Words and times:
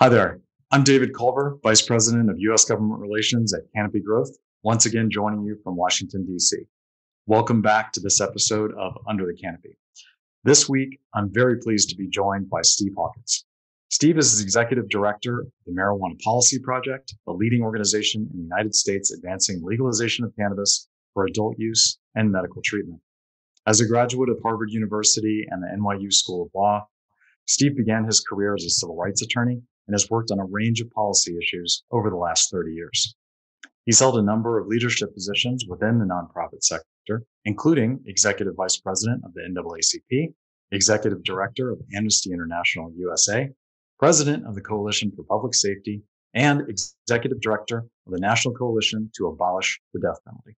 Hi 0.00 0.08
there. 0.08 0.40
I'm 0.70 0.84
David 0.84 1.12
Culver, 1.12 1.58
Vice 1.64 1.82
President 1.82 2.30
of 2.30 2.36
U.S. 2.38 2.64
Government 2.64 3.00
Relations 3.00 3.52
at 3.52 3.62
Canopy 3.74 3.98
Growth, 3.98 4.30
once 4.62 4.86
again 4.86 5.10
joining 5.10 5.42
you 5.42 5.58
from 5.64 5.74
Washington, 5.74 6.24
D.C. 6.24 6.56
Welcome 7.26 7.62
back 7.62 7.90
to 7.94 8.00
this 8.00 8.20
episode 8.20 8.70
of 8.78 8.96
Under 9.08 9.26
the 9.26 9.34
Canopy. 9.34 9.76
This 10.44 10.68
week, 10.68 11.00
I'm 11.16 11.32
very 11.32 11.58
pleased 11.58 11.88
to 11.88 11.96
be 11.96 12.08
joined 12.08 12.48
by 12.48 12.62
Steve 12.62 12.92
Hawkins. 12.96 13.44
Steve 13.90 14.18
is 14.18 14.38
the 14.38 14.44
Executive 14.44 14.88
Director 14.88 15.40
of 15.40 15.48
the 15.66 15.72
Marijuana 15.72 16.16
Policy 16.20 16.60
Project, 16.60 17.16
a 17.26 17.32
leading 17.32 17.62
organization 17.62 18.28
in 18.32 18.38
the 18.38 18.44
United 18.44 18.76
States 18.76 19.10
advancing 19.10 19.60
legalization 19.64 20.24
of 20.24 20.32
cannabis 20.36 20.86
for 21.12 21.26
adult 21.26 21.58
use 21.58 21.98
and 22.14 22.30
medical 22.30 22.62
treatment. 22.64 23.00
As 23.66 23.80
a 23.80 23.88
graduate 23.88 24.28
of 24.28 24.38
Harvard 24.44 24.70
University 24.70 25.44
and 25.50 25.60
the 25.60 25.76
NYU 25.76 26.12
School 26.12 26.44
of 26.44 26.50
Law, 26.54 26.86
Steve 27.48 27.76
began 27.76 28.04
his 28.04 28.20
career 28.20 28.54
as 28.54 28.62
a 28.62 28.70
civil 28.70 28.96
rights 28.96 29.22
attorney 29.22 29.60
and 29.88 29.94
has 29.94 30.08
worked 30.10 30.30
on 30.30 30.38
a 30.38 30.44
range 30.44 30.80
of 30.80 30.90
policy 30.90 31.36
issues 31.42 31.82
over 31.90 32.10
the 32.10 32.16
last 32.16 32.50
30 32.50 32.72
years. 32.72 33.16
He's 33.86 33.98
held 33.98 34.18
a 34.18 34.22
number 34.22 34.58
of 34.58 34.66
leadership 34.66 35.14
positions 35.14 35.64
within 35.66 35.98
the 35.98 36.04
nonprofit 36.04 36.62
sector, 36.62 37.24
including 37.46 38.00
Executive 38.06 38.54
Vice 38.54 38.76
President 38.76 39.22
of 39.24 39.32
the 39.32 39.40
NAACP, 39.40 40.34
Executive 40.72 41.24
Director 41.24 41.70
of 41.70 41.80
Amnesty 41.96 42.30
International 42.30 42.92
USA, 42.98 43.48
President 43.98 44.46
of 44.46 44.54
the 44.54 44.60
Coalition 44.60 45.10
for 45.16 45.24
Public 45.24 45.54
Safety, 45.54 46.02
and 46.34 46.68
Executive 46.68 47.40
Director 47.40 47.78
of 47.78 48.12
the 48.12 48.20
National 48.20 48.52
Coalition 48.52 49.10
to 49.16 49.28
Abolish 49.28 49.80
the 49.94 50.00
Death 50.00 50.18
Penalty. 50.26 50.54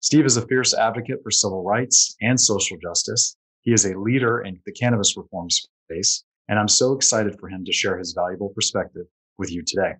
Steve 0.00 0.24
is 0.24 0.38
a 0.38 0.46
fierce 0.46 0.72
advocate 0.72 1.18
for 1.22 1.30
civil 1.30 1.62
rights 1.62 2.16
and 2.22 2.40
social 2.40 2.78
justice. 2.82 3.36
He 3.60 3.72
is 3.72 3.84
a 3.84 3.98
leader 3.98 4.40
in 4.40 4.58
the 4.64 4.72
cannabis 4.72 5.14
reform 5.16 5.48
space 5.50 6.24
and 6.52 6.58
I'm 6.58 6.68
so 6.68 6.92
excited 6.92 7.40
for 7.40 7.48
him 7.48 7.64
to 7.64 7.72
share 7.72 7.96
his 7.96 8.12
valuable 8.12 8.50
perspective 8.50 9.06
with 9.38 9.50
you 9.50 9.62
today. 9.66 9.94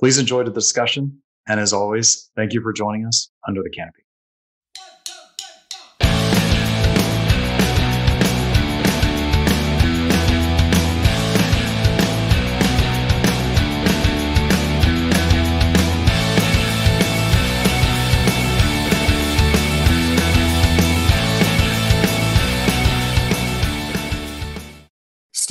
Please 0.00 0.18
enjoy 0.18 0.42
the 0.42 0.50
discussion. 0.50 1.22
And 1.46 1.60
as 1.60 1.72
always, 1.72 2.32
thank 2.34 2.52
you 2.52 2.60
for 2.60 2.72
joining 2.72 3.06
us 3.06 3.30
under 3.46 3.62
the 3.62 3.70
canopy. 3.70 4.01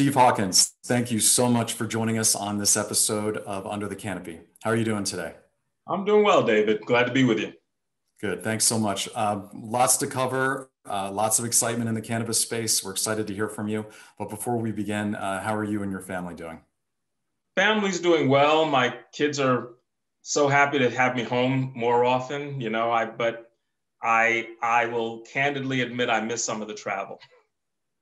Steve 0.01 0.15
Hawkins, 0.15 0.73
thank 0.85 1.11
you 1.11 1.19
so 1.19 1.47
much 1.47 1.73
for 1.73 1.85
joining 1.85 2.17
us 2.17 2.33
on 2.33 2.57
this 2.57 2.75
episode 2.75 3.37
of 3.37 3.67
Under 3.67 3.87
the 3.87 3.95
Canopy. 3.95 4.39
How 4.63 4.71
are 4.71 4.75
you 4.75 4.83
doing 4.83 5.03
today? 5.03 5.35
I'm 5.85 6.05
doing 6.05 6.23
well, 6.23 6.41
David. 6.41 6.81
Glad 6.87 7.03
to 7.03 7.13
be 7.13 7.23
with 7.23 7.37
you. 7.37 7.53
Good. 8.19 8.43
Thanks 8.43 8.65
so 8.65 8.79
much. 8.79 9.07
Uh, 9.13 9.41
lots 9.53 9.97
to 9.97 10.07
cover, 10.07 10.71
uh, 10.89 11.11
lots 11.11 11.37
of 11.37 11.45
excitement 11.45 11.87
in 11.87 11.93
the 11.93 12.01
cannabis 12.01 12.39
space. 12.39 12.83
We're 12.83 12.93
excited 12.93 13.27
to 13.27 13.35
hear 13.35 13.47
from 13.47 13.67
you. 13.67 13.85
But 14.17 14.31
before 14.31 14.57
we 14.57 14.71
begin, 14.71 15.13
uh, 15.13 15.39
how 15.43 15.55
are 15.55 15.63
you 15.63 15.83
and 15.83 15.91
your 15.91 16.01
family 16.01 16.33
doing? 16.33 16.61
Family's 17.55 17.99
doing 17.99 18.27
well. 18.27 18.65
My 18.65 18.95
kids 19.13 19.39
are 19.39 19.73
so 20.23 20.47
happy 20.47 20.79
to 20.79 20.89
have 20.89 21.15
me 21.15 21.21
home 21.21 21.73
more 21.75 22.05
often, 22.05 22.59
you 22.59 22.71
know, 22.71 22.89
I 22.89 23.05
but 23.05 23.51
I 24.01 24.47
I 24.63 24.87
will 24.87 25.19
candidly 25.19 25.81
admit 25.81 26.09
I 26.09 26.21
miss 26.21 26.43
some 26.43 26.59
of 26.63 26.67
the 26.67 26.73
travel. 26.73 27.19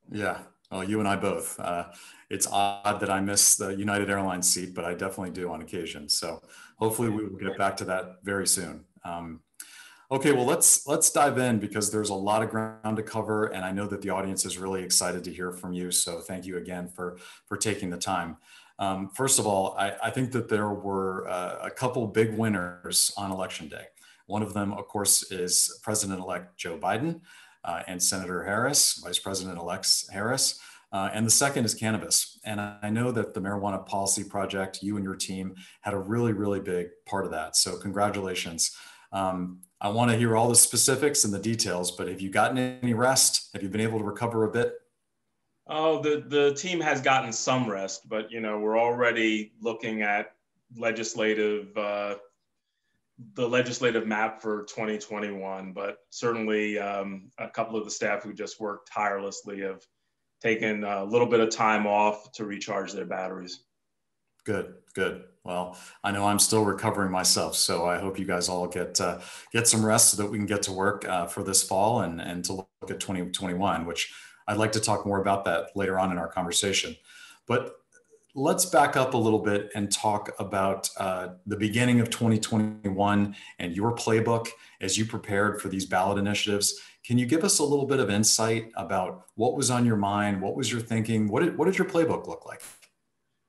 Yeah, 0.09 0.39
well, 0.72 0.84
you 0.84 1.00
and 1.00 1.08
I 1.08 1.16
both. 1.16 1.59
Uh, 1.59 1.86
it's 2.30 2.48
odd 2.48 3.00
that 3.00 3.09
I 3.09 3.20
miss 3.22 3.56
the 3.56 3.70
United 3.70 4.09
Airlines 4.09 4.52
seat, 4.52 4.76
but 4.76 4.86
I 4.86 4.94
definitely 4.94 5.31
do 5.31 5.52
on 5.52 5.61
occasion. 5.61 6.08
So 6.09 6.42
hopefully 6.78 7.09
we 7.09 7.26
will 7.26 7.39
get 7.39 7.58
back 7.58 7.76
to 7.78 7.86
that 7.86 8.17
very 8.23 8.45
soon. 8.45 8.86
Um, 9.03 9.42
okay, 10.11 10.31
well 10.31 10.45
let's 10.45 10.86
let's 10.88 11.11
dive 11.11 11.38
in 11.39 11.60
because 11.60 11.92
there's 11.92 12.10
a 12.10 12.16
lot 12.16 12.44
of 12.44 12.49
ground 12.49 12.98
to 12.98 13.04
cover, 13.04 13.48
and 13.48 13.66
I 13.66 13.71
know 13.71 13.88
that 13.88 14.02
the 14.02 14.11
audience 14.11 14.45
is 14.45 14.58
really 14.58 14.83
excited 14.83 15.23
to 15.23 15.33
hear 15.33 15.52
from 15.52 15.73
you. 15.73 15.89
So 15.92 16.20
thank 16.20 16.45
you 16.45 16.58
again 16.58 16.88
for 16.88 17.17
for 17.48 17.58
taking 17.58 17.89
the 17.89 17.98
time. 17.98 18.38
Um, 18.77 19.10
first 19.10 19.39
of 19.39 19.48
all, 19.48 19.76
I, 19.77 19.94
I, 20.04 20.10
think 20.10 20.32
that 20.32 20.48
there 20.48 20.70
were 20.70 21.27
uh, 21.27 21.58
a 21.64 21.70
couple 21.70 22.08
big 22.08 22.38
winners 22.38 23.11
on 23.17 23.30
election 23.30 23.67
day. 23.67 23.88
One 24.26 24.42
of 24.42 24.54
them, 24.54 24.71
of 24.71 24.88
course, 24.88 25.33
is 25.33 25.82
President-elect 25.83 26.55
Joe 26.55 26.77
Biden 26.77 27.20
and 27.65 28.02
Senator 28.02 28.43
Harris, 28.43 29.02
Vice 29.03 29.20
President-elect 29.20 29.87
Harris. 30.11 30.59
Uh, 30.92 31.09
and 31.14 31.25
the 31.25 31.31
second 31.31 31.65
is 31.65 31.75
cannabis. 31.75 32.39
And 32.45 32.59
I 32.59 32.89
know 32.89 33.11
that 33.11 33.33
the 33.33 33.42
Marijuana 33.42 33.86
Policy 33.86 34.23
Project, 34.23 34.81
you 34.81 34.95
and 34.95 35.05
your 35.05 35.15
team 35.15 35.55
had 35.81 35.93
a 35.93 35.99
really, 35.99 36.33
really 36.33 36.59
big 36.59 36.87
part 37.05 37.25
of 37.25 37.31
that. 37.31 37.55
So 37.55 37.77
congratulations. 37.77 38.75
Um, 39.11 39.59
I 39.81 39.89
want 39.89 40.11
to 40.11 40.17
hear 40.17 40.36
all 40.36 40.49
the 40.49 40.55
specifics 40.55 41.25
and 41.25 41.33
the 41.33 41.39
details, 41.39 41.92
but 41.92 42.08
have 42.08 42.21
you 42.21 42.30
gotten 42.30 42.58
any 42.58 42.93
rest? 42.93 43.49
Have 43.53 43.61
you 43.61 43.70
been 43.70 43.81
able 43.81 43.99
to 43.99 44.05
recover 44.05 44.45
a 44.45 44.52
bit? 44.52 44.73
Oh, 45.67 46.02
the, 46.02 46.23
the 46.27 46.55
team 46.55 46.81
has 46.81 47.02
gotten 47.02 47.31
some 47.31 47.70
rest, 47.70 48.09
but 48.09 48.31
you 48.31 48.41
know, 48.41 48.58
we're 48.58 48.80
already 48.80 49.53
looking 49.61 50.02
at 50.02 50.33
legislative 50.76 51.76
uh, 51.77 52.15
the 53.34 53.48
legislative 53.48 54.08
map 54.08 54.42
for 54.42 54.64
2021, 54.64 55.74
but 55.74 55.98
certainly 56.10 56.80
um, 56.80 57.30
a 57.38 57.50
couple 57.50 57.78
of 57.78 57.86
the 57.86 57.92
staff 57.92 58.24
who 58.24 58.34
just 58.34 58.60
worked 58.60 58.92
tirelessly 58.92 59.62
have 59.62 59.82
taken 60.42 60.84
a 60.84 61.04
little 61.04 61.28
bit 61.28 61.40
of 61.40 61.50
time 61.50 61.86
off 61.86 62.32
to 62.34 62.46
recharge 62.46 62.94
their 62.94 63.06
batteries. 63.06 63.66
Good, 64.46 64.76
good. 64.94 65.26
Well, 65.44 65.78
I 66.04 66.12
know 66.12 66.28
I'm 66.28 66.40
still 66.40 66.64
recovering 66.64 67.12
myself, 67.12 67.56
so 67.56 67.86
I 67.86 67.98
hope 67.98 68.18
you 68.18 68.26
guys 68.26 68.50
all 68.50 68.68
get 68.68 69.00
uh, 69.02 69.20
get 69.52 69.68
some 69.68 69.86
rest 69.86 70.12
so 70.12 70.22
that 70.22 70.30
we 70.30 70.38
can 70.38 70.48
get 70.48 70.64
to 70.64 70.72
work 70.72 71.08
uh, 71.08 71.28
for 71.28 71.44
this 71.44 71.62
fall 71.62 72.02
and 72.02 72.22
and 72.22 72.44
to 72.46 72.54
look 72.54 72.70
at 72.84 73.00
2021, 73.00 73.86
which 73.86 74.14
I'd 74.48 74.58
like 74.58 74.72
to 74.74 74.80
talk 74.80 75.06
more 75.06 75.20
about 75.20 75.46
that 75.46 75.76
later 75.76 76.00
on 76.00 76.12
in 76.12 76.18
our 76.18 76.28
conversation. 76.28 76.96
But 77.48 77.79
let's 78.36 78.66
back 78.66 78.95
up 78.95 79.14
a 79.14 79.17
little 79.17 79.40
bit 79.40 79.72
and 79.76 79.92
talk 79.92 80.32
about 80.40 80.90
uh, 80.98 81.30
the 81.48 81.58
beginning 81.58 82.00
of 82.00 82.10
2021 82.10 83.36
and 83.58 83.76
your 83.76 83.95
playbook 83.95 84.48
as 84.82 84.98
you 84.98 85.06
prepared 85.06 85.62
for 85.62 85.67
these 85.67 85.86
ballot 85.86 86.17
initiatives. 86.17 86.80
Can 87.04 87.18
you 87.18 87.26
give 87.26 87.44
us 87.44 87.60
a 87.60 87.64
little 87.64 87.86
bit 87.86 88.00
of 88.00 88.10
insight 88.10 88.72
about 88.76 89.26
what 89.36 89.56
was 89.56 89.72
on 89.72 89.86
your 89.86 89.95
mind? 89.95 90.42
What 90.42 90.56
was 90.56 90.72
your 90.72 90.82
thinking? 90.82 91.28
What 91.28 91.44
did, 91.44 91.58
what 91.58 91.66
did 91.66 91.78
your 91.78 91.88
playbook 91.88 92.28
look 92.28 92.45
like? 92.45 92.62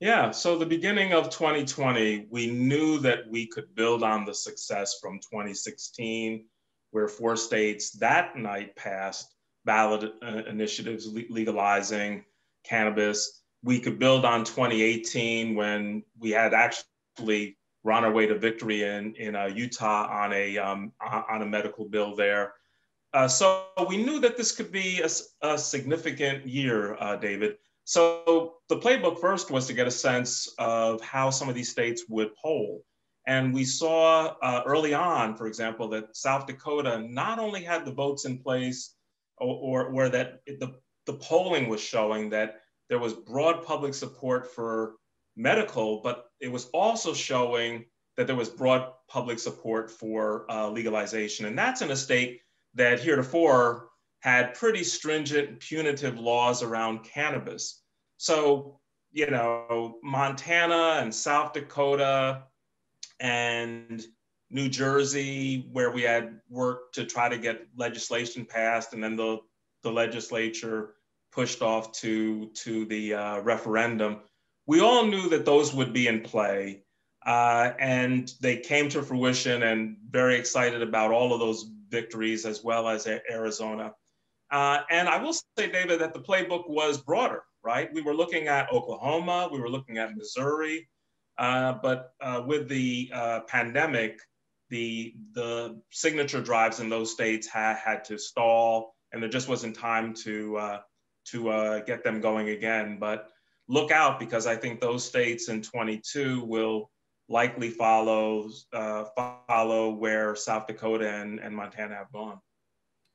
Yeah, 0.00 0.30
so 0.30 0.56
the 0.56 0.64
beginning 0.64 1.12
of 1.12 1.28
2020, 1.28 2.28
we 2.30 2.50
knew 2.50 2.98
that 3.00 3.28
we 3.28 3.46
could 3.46 3.74
build 3.74 4.02
on 4.02 4.24
the 4.24 4.32
success 4.32 4.98
from 4.98 5.18
2016, 5.18 6.46
where 6.92 7.06
four 7.06 7.36
states 7.36 7.90
that 7.98 8.34
night 8.34 8.74
passed 8.76 9.34
ballot 9.66 10.14
uh, 10.22 10.42
initiatives 10.48 11.06
legalizing 11.28 12.24
cannabis 12.64 13.39
we 13.62 13.78
could 13.78 13.98
build 13.98 14.24
on 14.24 14.44
2018 14.44 15.54
when 15.54 16.02
we 16.18 16.30
had 16.30 16.54
actually 16.54 17.56
run 17.82 18.04
our 18.04 18.12
way 18.12 18.26
to 18.26 18.38
victory 18.38 18.82
in, 18.82 19.14
in 19.16 19.34
uh, 19.34 19.46
Utah 19.46 20.08
on 20.10 20.32
a, 20.32 20.58
um, 20.58 20.92
on 21.00 21.42
a 21.42 21.46
medical 21.46 21.84
bill 21.86 22.14
there. 22.14 22.54
Uh, 23.12 23.26
so 23.26 23.64
we 23.88 23.96
knew 23.96 24.20
that 24.20 24.36
this 24.36 24.52
could 24.52 24.70
be 24.70 25.00
a, 25.00 25.08
a 25.46 25.58
significant 25.58 26.46
year, 26.46 26.96
uh, 27.00 27.16
David. 27.16 27.56
So 27.84 28.56
the 28.68 28.76
playbook 28.76 29.20
first 29.20 29.50
was 29.50 29.66
to 29.66 29.72
get 29.72 29.86
a 29.86 29.90
sense 29.90 30.54
of 30.58 31.00
how 31.00 31.30
some 31.30 31.48
of 31.48 31.54
these 31.54 31.70
states 31.70 32.04
would 32.08 32.34
poll. 32.36 32.84
And 33.26 33.52
we 33.52 33.64
saw 33.64 34.34
uh, 34.42 34.62
early 34.64 34.94
on, 34.94 35.36
for 35.36 35.46
example, 35.46 35.88
that 35.88 36.16
South 36.16 36.46
Dakota 36.46 37.00
not 37.08 37.38
only 37.38 37.62
had 37.62 37.84
the 37.84 37.92
votes 37.92 38.24
in 38.24 38.38
place 38.38 38.94
or, 39.38 39.56
or, 39.56 39.92
or 39.92 40.08
that 40.08 40.40
the, 40.46 40.74
the 41.06 41.14
polling 41.14 41.68
was 41.68 41.80
showing 41.80 42.30
that 42.30 42.60
there 42.90 42.98
was 42.98 43.14
broad 43.14 43.64
public 43.64 43.94
support 43.94 44.52
for 44.52 44.96
medical, 45.36 46.00
but 46.02 46.26
it 46.40 46.50
was 46.50 46.66
also 46.74 47.14
showing 47.14 47.86
that 48.16 48.26
there 48.26 48.36
was 48.36 48.50
broad 48.50 48.92
public 49.08 49.38
support 49.38 49.90
for 49.90 50.44
uh, 50.50 50.68
legalization. 50.68 51.46
And 51.46 51.56
that's 51.56 51.80
in 51.80 51.92
a 51.92 51.96
state 51.96 52.40
that 52.74 53.00
heretofore 53.00 53.88
had 54.20 54.54
pretty 54.54 54.82
stringent 54.82 55.60
punitive 55.60 56.18
laws 56.18 56.62
around 56.62 57.04
cannabis. 57.04 57.80
So, 58.18 58.80
you 59.12 59.30
know, 59.30 59.98
Montana 60.02 60.98
and 61.00 61.14
South 61.14 61.52
Dakota 61.52 62.42
and 63.20 64.04
New 64.50 64.68
Jersey, 64.68 65.68
where 65.72 65.92
we 65.92 66.02
had 66.02 66.40
worked 66.48 66.96
to 66.96 67.04
try 67.04 67.28
to 67.28 67.38
get 67.38 67.68
legislation 67.76 68.44
passed, 68.44 68.94
and 68.94 69.02
then 69.02 69.14
the, 69.14 69.38
the 69.84 69.92
legislature 69.92 70.96
pushed 71.32 71.62
off 71.62 71.92
to, 71.92 72.46
to 72.54 72.84
the 72.86 73.14
uh, 73.14 73.40
referendum, 73.40 74.20
we 74.66 74.80
all 74.80 75.04
knew 75.06 75.28
that 75.30 75.44
those 75.44 75.74
would 75.74 75.92
be 75.92 76.06
in 76.06 76.20
play. 76.20 76.82
Uh, 77.24 77.72
and 77.78 78.32
they 78.40 78.56
came 78.56 78.88
to 78.88 79.02
fruition 79.02 79.62
and 79.62 79.96
very 80.08 80.36
excited 80.36 80.80
about 80.82 81.10
all 81.10 81.34
of 81.34 81.40
those 81.40 81.70
victories 81.90 82.46
as 82.46 82.64
well 82.64 82.88
as 82.88 83.06
Arizona. 83.30 83.92
Uh, 84.50 84.80
and 84.90 85.08
I 85.08 85.22
will 85.22 85.34
say, 85.34 85.70
David, 85.70 86.00
that 86.00 86.14
the 86.14 86.20
playbook 86.20 86.68
was 86.68 86.98
broader. 86.98 87.42
right? 87.62 87.92
We 87.92 88.00
were 88.00 88.14
looking 88.14 88.48
at 88.48 88.72
Oklahoma, 88.72 89.48
we 89.52 89.60
were 89.60 89.68
looking 89.68 89.98
at 89.98 90.16
Missouri, 90.16 90.88
uh, 91.38 91.74
but 91.82 92.12
uh, 92.20 92.42
with 92.46 92.68
the 92.68 93.10
uh, 93.12 93.40
pandemic, 93.40 94.20
the 94.68 95.14
the 95.32 95.80
signature 95.90 96.40
drives 96.40 96.78
in 96.78 96.88
those 96.88 97.12
states 97.12 97.48
had 97.48 97.76
had 97.76 98.04
to 98.04 98.18
stall, 98.18 98.94
and 99.12 99.22
there 99.22 99.30
just 99.30 99.48
wasn't 99.48 99.76
time 99.76 100.14
to 100.14 100.56
uh, 100.56 100.80
to 101.30 101.48
uh, 101.50 101.80
get 101.80 102.04
them 102.04 102.20
going 102.20 102.50
again. 102.50 102.98
But 102.98 103.30
look 103.68 103.90
out 103.90 104.18
because 104.18 104.46
I 104.46 104.56
think 104.56 104.80
those 104.80 105.04
states 105.04 105.48
in 105.48 105.62
22 105.62 106.44
will 106.44 106.90
likely 107.28 107.70
follow 107.70 108.50
uh, 108.72 109.04
follow 109.46 109.90
where 109.90 110.34
South 110.34 110.66
Dakota 110.66 111.08
and, 111.08 111.38
and 111.38 111.54
Montana 111.54 111.94
have 111.94 112.12
gone. 112.12 112.40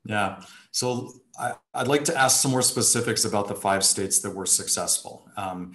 Yeah. 0.05 0.41
So 0.71 1.11
I, 1.39 1.53
would 1.75 1.87
like 1.87 2.03
to 2.05 2.17
ask 2.17 2.41
some 2.41 2.51
more 2.51 2.61
specifics 2.61 3.25
about 3.25 3.47
the 3.47 3.55
five 3.55 3.83
states 3.83 4.19
that 4.19 4.31
were 4.31 4.45
successful, 4.45 5.27
um, 5.35 5.73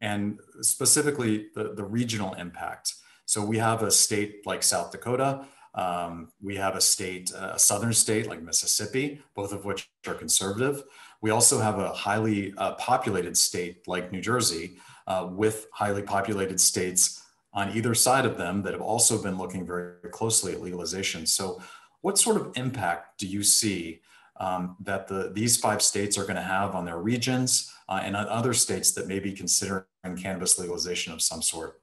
and 0.00 0.38
specifically 0.60 1.48
the, 1.54 1.74
the 1.74 1.84
regional 1.84 2.34
impact. 2.34 2.94
So 3.24 3.44
we 3.44 3.58
have 3.58 3.82
a 3.82 3.90
state 3.90 4.46
like 4.46 4.62
South 4.62 4.92
Dakota. 4.92 5.46
Um, 5.74 6.30
we 6.42 6.56
have 6.56 6.74
a 6.74 6.80
state, 6.80 7.30
a 7.30 7.58
southern 7.58 7.92
state 7.92 8.26
like 8.26 8.42
Mississippi, 8.42 9.22
both 9.34 9.52
of 9.52 9.64
which 9.64 9.88
are 10.06 10.14
conservative. 10.14 10.82
We 11.20 11.30
also 11.30 11.58
have 11.60 11.78
a 11.78 11.92
highly 11.92 12.54
uh, 12.56 12.74
populated 12.74 13.36
state 13.36 13.86
like 13.86 14.10
New 14.10 14.20
Jersey, 14.20 14.78
uh, 15.06 15.28
with 15.30 15.66
highly 15.72 16.02
populated 16.02 16.60
states 16.60 17.22
on 17.52 17.76
either 17.76 17.94
side 17.94 18.24
of 18.24 18.38
them 18.38 18.62
that 18.62 18.72
have 18.72 18.82
also 18.82 19.20
been 19.20 19.36
looking 19.36 19.66
very 19.66 20.08
closely 20.10 20.52
at 20.52 20.60
legalization. 20.60 21.26
So, 21.26 21.60
what 22.02 22.16
sort 22.16 22.36
of 22.36 22.52
impact 22.54 23.18
do 23.18 23.26
you 23.26 23.42
see 23.42 24.00
um, 24.38 24.76
that 24.80 25.06
the, 25.06 25.32
these 25.34 25.56
five 25.58 25.82
states 25.82 26.16
are 26.16 26.22
going 26.22 26.36
to 26.36 26.42
have 26.42 26.74
on 26.74 26.86
their 26.86 26.98
regions 26.98 27.70
uh, 27.88 28.00
and 28.02 28.16
on 28.16 28.26
other 28.28 28.54
states 28.54 28.92
that 28.92 29.06
may 29.06 29.18
be 29.18 29.32
considering 29.32 29.84
cannabis 30.16 30.58
legalization 30.58 31.12
of 31.12 31.20
some 31.20 31.42
sort? 31.42 31.80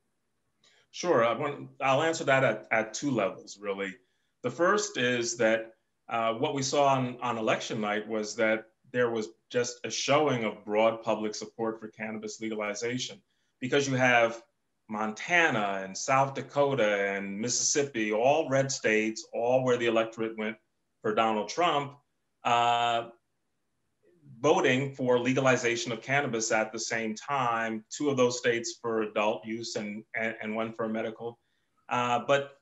Sure. 0.92 1.24
I 1.24 1.34
want, 1.34 1.70
I'll 1.82 2.02
answer 2.02 2.24
that 2.24 2.44
at, 2.44 2.68
at 2.72 2.94
two 2.94 3.12
levels, 3.12 3.60
really. 3.62 3.94
The 4.42 4.50
first 4.50 4.98
is 4.98 5.38
that 5.38 5.74
uh, 6.10 6.34
what 6.34 6.56
we 6.56 6.64
saw 6.64 6.88
on, 6.88 7.18
on 7.22 7.38
election 7.38 7.82
night 7.82 8.08
was 8.08 8.36
that 8.38 8.66
there 8.92 9.10
was 9.10 9.30
just 9.50 9.80
a 9.84 9.92
showing 9.92 10.44
of 10.44 10.64
broad 10.66 11.02
public 11.04 11.36
support 11.36 11.80
for 11.80 11.88
cannabis 11.90 12.40
legalization 12.42 13.22
because 13.60 13.88
you 13.88 13.96
have 13.96 14.42
Montana 14.90 15.82
and 15.84 15.98
South 15.98 16.34
Dakota 16.34 17.12
and 17.12 17.40
Mississippi, 17.40 18.12
all 18.12 18.50
red 18.50 18.72
states, 18.72 19.28
all 19.34 19.64
where 19.64 19.78
the 19.78 19.88
electorate 19.88 20.38
went 20.38 20.58
for 21.02 21.14
Donald 21.14 21.50
Trump, 21.50 21.94
uh, 22.44 23.10
voting 24.40 24.94
for 24.94 25.20
legalization 25.20 25.92
of 25.92 26.02
cannabis 26.02 26.52
at 26.52 26.72
the 26.72 26.80
same 26.80 27.16
time, 27.16 27.84
two 27.90 28.10
of 28.10 28.18
those 28.18 28.38
states 28.38 28.78
for 28.82 29.02
adult 29.02 29.46
use 29.46 29.76
and, 29.76 30.04
and, 30.16 30.36
and 30.42 30.56
one 30.56 30.72
for 30.74 30.88
medical. 30.88 31.40
Uh, 31.90 32.20
but 32.28 32.57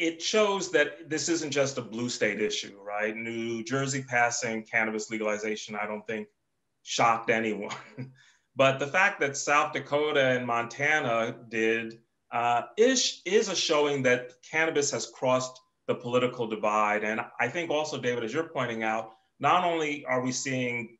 it 0.00 0.22
shows 0.22 0.70
that 0.70 1.10
this 1.10 1.28
isn't 1.28 1.50
just 1.50 1.76
a 1.76 1.82
blue 1.82 2.08
state 2.08 2.40
issue, 2.40 2.74
right? 2.82 3.14
New 3.14 3.62
Jersey 3.62 4.02
passing 4.02 4.62
cannabis 4.62 5.10
legalization, 5.10 5.76
I 5.76 5.86
don't 5.86 6.06
think 6.06 6.26
shocked 6.82 7.28
anyone. 7.28 7.74
but 8.56 8.78
the 8.78 8.86
fact 8.86 9.20
that 9.20 9.36
South 9.36 9.74
Dakota 9.74 10.24
and 10.24 10.46
Montana 10.46 11.36
did 11.50 11.98
uh, 12.32 12.62
is, 12.78 13.20
is 13.26 13.50
a 13.50 13.54
showing 13.54 14.02
that 14.04 14.32
cannabis 14.50 14.90
has 14.90 15.04
crossed 15.04 15.60
the 15.86 15.94
political 15.94 16.46
divide. 16.46 17.04
And 17.04 17.20
I 17.38 17.48
think 17.48 17.70
also, 17.70 18.00
David, 18.00 18.24
as 18.24 18.32
you're 18.32 18.48
pointing 18.48 18.82
out, 18.82 19.12
not 19.38 19.64
only 19.64 20.06
are 20.06 20.22
we 20.22 20.32
seeing 20.32 20.96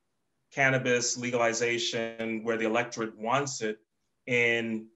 cannabis 0.52 1.16
legalization 1.16 2.44
where 2.44 2.58
the 2.58 2.66
electorate 2.66 3.16
wants 3.16 3.62
it 3.62 3.78
in 4.26 4.88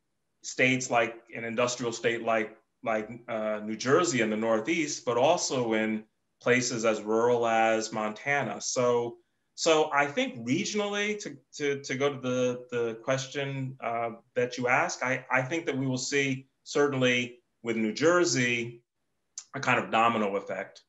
states 0.42 0.90
like 0.90 1.22
an 1.34 1.44
industrial 1.44 1.92
state 1.92 2.22
like 2.22 2.58
like 2.84 3.08
uh, 3.28 3.60
New 3.64 3.76
Jersey 3.76 4.20
in 4.20 4.30
the 4.30 4.36
Northeast, 4.36 5.04
but 5.04 5.16
also 5.16 5.72
in 5.72 6.04
places 6.40 6.84
as 6.84 7.00
rural 7.00 7.46
as 7.46 7.92
Montana. 7.92 8.60
So, 8.60 9.16
so 9.54 9.90
I 9.92 10.06
think 10.06 10.46
regionally, 10.46 11.18
to, 11.22 11.36
to, 11.56 11.82
to 11.82 11.94
go 11.94 12.14
to 12.14 12.20
the, 12.20 12.66
the 12.70 12.94
question 13.02 13.76
uh, 13.82 14.10
that 14.36 14.58
you 14.58 14.68
ask, 14.68 15.02
I, 15.02 15.24
I 15.30 15.42
think 15.42 15.64
that 15.66 15.76
we 15.76 15.86
will 15.86 15.98
see 15.98 16.46
certainly 16.64 17.38
with 17.62 17.76
New 17.76 17.92
Jersey 17.92 18.82
a 19.54 19.60
kind 19.60 19.82
of 19.82 19.90
domino 19.90 20.36
effect 20.36 20.82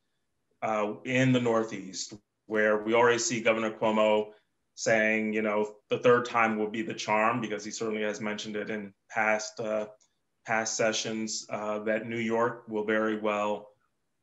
uh, 0.62 0.94
in 1.06 1.32
the 1.32 1.40
Northeast, 1.40 2.16
where 2.48 2.84
we 2.84 2.94
already 2.94 3.20
see 3.20 3.42
Governor 3.42 3.72
Cuomo 3.72 4.32
saying, 4.74 5.34
you 5.34 5.42
know, 5.42 5.76
the 5.90 6.00
third 6.00 6.26
time 6.26 6.58
will 6.58 6.70
be 6.70 6.82
the 6.82 6.94
charm 6.94 7.40
because 7.40 7.64
he 7.64 7.72
certainly 7.72 8.04
has 8.04 8.20
mentioned 8.20 8.56
it 8.56 8.70
in 8.70 8.94
past 9.10 9.60
uh, 9.60 9.86
past 10.46 10.78
sessions 10.78 11.46
uh, 11.50 11.80
that 11.80 12.08
New 12.08 12.20
York 12.20 12.64
will 12.68 12.86
very 12.86 13.20
well, 13.20 13.70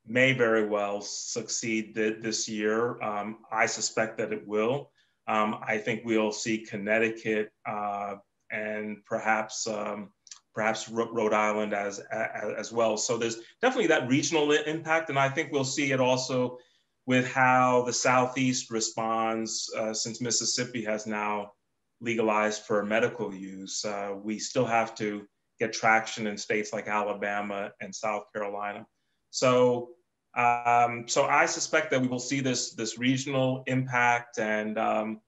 may 0.07 0.33
very 0.33 0.67
well 0.67 1.01
succeed 1.01 1.95
th- 1.95 2.21
this 2.21 2.49
year. 2.49 3.03
Um, 3.03 3.39
I 3.51 3.67
suspect 3.67 4.19
that 4.19 4.33
it 4.33 4.47
will. 4.47 4.91
Um, 5.29 5.59
I 5.67 5.79
think 5.79 6.03
we'll 6.05 6.33
see 6.33 6.59
Connecticut 6.59 7.53
uh, 7.67 8.17
and 8.51 9.05
perhaps 9.05 9.67
um, 9.67 10.11
perhaps 10.55 10.89
Rhode 10.89 11.33
Island 11.33 11.73
as, 11.73 11.99
as, 12.11 12.53
as 12.59 12.73
well. 12.73 12.97
So 12.97 13.17
there's 13.17 13.39
definitely 13.63 13.87
that 13.89 14.09
regional 14.09 14.53
impact, 14.53 15.09
and 15.09 15.19
I 15.19 15.29
think 15.29 15.51
we'll 15.51 15.65
see 15.65 15.93
it 15.93 16.01
also 16.01 16.59
with 17.07 17.27
how 17.27 17.83
the 17.83 17.93
Southeast 17.93 18.71
responds 18.71 19.73
uh, 19.77 19.95
since 19.95 20.21
Mississippi 20.21 20.85
has 20.85 21.07
now 21.07 21.53
legalized 22.01 22.63
for 22.63 22.85
medical 22.85 23.35
use. 23.35 23.85
Uh, 23.85 24.15
we 24.23 24.39
still 24.39 24.67
have 24.67 24.95
to 24.97 25.27
get 25.59 25.73
traction 25.73 26.27
in 26.27 26.37
states 26.37 26.73
like 26.73 26.89
Alabama 26.89 27.71
and 27.81 27.95
South 27.95 28.25
Carolina. 28.33 28.87
So, 29.31 29.91
um, 30.37 31.05
so 31.07 31.25
I 31.25 31.47
suspect 31.47 31.91
that 31.91 32.01
we 32.01 32.09
will 32.09 32.19
see 32.19 32.41
this 32.41 32.75
this 32.75 32.99
regional 32.99 33.63
impact 33.67 34.39
and 34.39 34.79
um, 34.79 35.21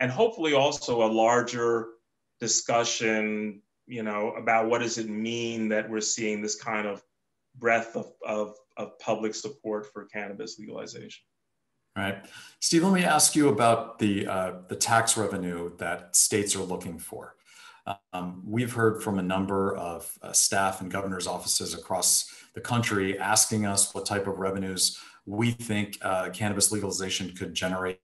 and 0.00 0.10
hopefully 0.10 0.54
also 0.54 1.02
a 1.02 1.10
larger 1.10 1.88
discussion, 2.40 3.62
you 3.86 4.02
know, 4.02 4.32
about 4.32 4.68
what 4.68 4.80
does 4.80 4.98
it 4.98 5.08
mean 5.08 5.68
that 5.68 5.88
we're 5.88 6.00
seeing 6.00 6.40
this 6.40 6.56
kind 6.56 6.86
of 6.86 7.02
breadth 7.56 7.96
of, 7.96 8.12
of, 8.26 8.54
of 8.76 8.98
public 8.98 9.34
support 9.34 9.92
for 9.92 10.04
cannabis 10.06 10.58
legalization. 10.58 11.22
All 11.96 12.04
right, 12.04 12.24
Steve. 12.60 12.84
Let 12.84 12.92
me 12.92 13.02
ask 13.02 13.34
you 13.34 13.48
about 13.48 13.98
the 13.98 14.26
uh, 14.26 14.52
the 14.68 14.76
tax 14.76 15.16
revenue 15.16 15.76
that 15.78 16.14
states 16.14 16.54
are 16.54 16.62
looking 16.62 16.96
for. 16.98 17.34
Um, 18.12 18.42
we've 18.44 18.72
heard 18.72 19.02
from 19.02 19.18
a 19.18 19.22
number 19.22 19.76
of 19.76 20.18
uh, 20.22 20.32
staff 20.32 20.80
and 20.80 20.90
governor's 20.90 21.26
offices 21.26 21.74
across 21.74 22.30
the 22.54 22.60
country 22.60 23.18
asking 23.18 23.66
us 23.66 23.94
what 23.94 24.06
type 24.06 24.26
of 24.26 24.38
revenues 24.38 24.98
we 25.26 25.50
think 25.50 25.98
uh, 26.02 26.30
cannabis 26.30 26.72
legalization 26.72 27.34
could 27.34 27.54
generate. 27.54 28.00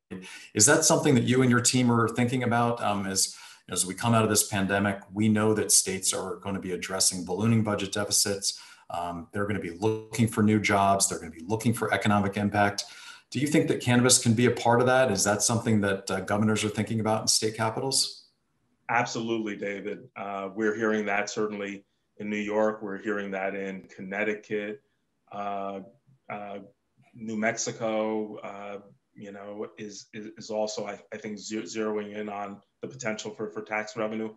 Is 0.54 0.66
that 0.66 0.84
something 0.84 1.14
that 1.14 1.24
you 1.24 1.42
and 1.42 1.50
your 1.50 1.60
team 1.60 1.90
are 1.90 2.08
thinking 2.08 2.42
about 2.42 2.82
um, 2.82 3.06
as, 3.06 3.34
as 3.70 3.86
we 3.86 3.94
come 3.94 4.14
out 4.14 4.24
of 4.24 4.30
this 4.30 4.46
pandemic? 4.46 5.00
We 5.12 5.28
know 5.28 5.54
that 5.54 5.72
states 5.72 6.12
are 6.12 6.36
going 6.36 6.54
to 6.54 6.60
be 6.60 6.72
addressing 6.72 7.24
ballooning 7.24 7.62
budget 7.62 7.92
deficits. 7.92 8.60
Um, 8.90 9.28
they're 9.32 9.46
going 9.46 9.56
to 9.56 9.62
be 9.62 9.76
looking 9.78 10.28
for 10.28 10.42
new 10.42 10.60
jobs. 10.60 11.08
They're 11.08 11.18
going 11.18 11.32
to 11.32 11.38
be 11.38 11.46
looking 11.46 11.72
for 11.72 11.92
economic 11.94 12.36
impact. 12.36 12.84
Do 13.30 13.40
you 13.40 13.46
think 13.46 13.68
that 13.68 13.80
cannabis 13.80 14.18
can 14.18 14.34
be 14.34 14.46
a 14.46 14.50
part 14.50 14.80
of 14.80 14.86
that? 14.86 15.10
Is 15.10 15.24
that 15.24 15.42
something 15.42 15.80
that 15.80 16.10
uh, 16.10 16.20
governors 16.20 16.62
are 16.62 16.68
thinking 16.68 17.00
about 17.00 17.22
in 17.22 17.26
state 17.26 17.56
capitals? 17.56 18.23
Absolutely, 18.88 19.56
David. 19.56 20.08
Uh, 20.16 20.50
we're 20.54 20.74
hearing 20.74 21.06
that 21.06 21.30
certainly 21.30 21.84
in 22.18 22.28
New 22.28 22.36
York. 22.36 22.82
We're 22.82 22.98
hearing 22.98 23.30
that 23.30 23.54
in 23.54 23.82
Connecticut, 23.94 24.82
uh, 25.32 25.80
uh, 26.30 26.58
New 27.14 27.36
Mexico. 27.36 28.36
Uh, 28.38 28.78
you 29.14 29.32
know, 29.32 29.68
is 29.78 30.08
is, 30.12 30.50
also 30.50 30.86
I, 30.86 30.98
I 31.12 31.16
think 31.16 31.38
zeroing 31.38 32.16
in 32.16 32.28
on 32.28 32.60
the 32.82 32.88
potential 32.88 33.30
for 33.30 33.48
for 33.50 33.62
tax 33.62 33.96
revenue. 33.96 34.34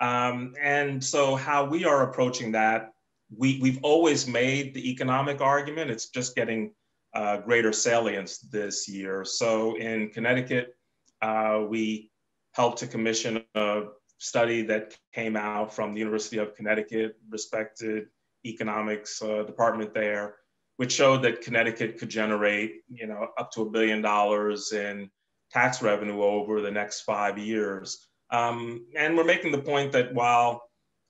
Um, 0.00 0.54
and 0.60 1.02
so, 1.02 1.34
how 1.34 1.64
we 1.64 1.84
are 1.84 2.08
approaching 2.08 2.52
that, 2.52 2.92
we 3.36 3.58
we've 3.60 3.80
always 3.82 4.28
made 4.28 4.74
the 4.74 4.90
economic 4.90 5.40
argument. 5.40 5.90
It's 5.90 6.10
just 6.10 6.36
getting 6.36 6.72
uh, 7.14 7.38
greater 7.38 7.72
salience 7.72 8.38
this 8.38 8.88
year. 8.88 9.24
So 9.24 9.76
in 9.76 10.10
Connecticut, 10.10 10.76
uh, 11.22 11.64
we 11.68 12.10
helped 12.58 12.78
to 12.78 12.88
commission 12.88 13.40
a 13.54 13.82
study 14.18 14.62
that 14.62 14.92
came 15.14 15.36
out 15.36 15.72
from 15.72 15.94
the 15.94 16.00
University 16.00 16.38
of 16.38 16.56
Connecticut, 16.56 17.16
respected 17.30 18.08
economics 18.44 19.22
uh, 19.22 19.44
department 19.44 19.94
there, 19.94 20.34
which 20.76 20.92
showed 20.92 21.22
that 21.22 21.40
Connecticut 21.40 21.98
could 21.98 22.08
generate, 22.08 22.82
you 22.88 23.06
know, 23.06 23.28
up 23.38 23.52
to 23.52 23.62
a 23.62 23.70
billion 23.70 24.02
dollars 24.02 24.72
in 24.72 25.08
tax 25.52 25.82
revenue 25.82 26.20
over 26.20 26.60
the 26.60 26.70
next 26.70 27.02
five 27.02 27.38
years. 27.38 28.08
Um, 28.30 28.86
and 28.96 29.16
we're 29.16 29.24
making 29.24 29.52
the 29.52 29.62
point 29.62 29.92
that 29.92 30.12
while 30.12 30.62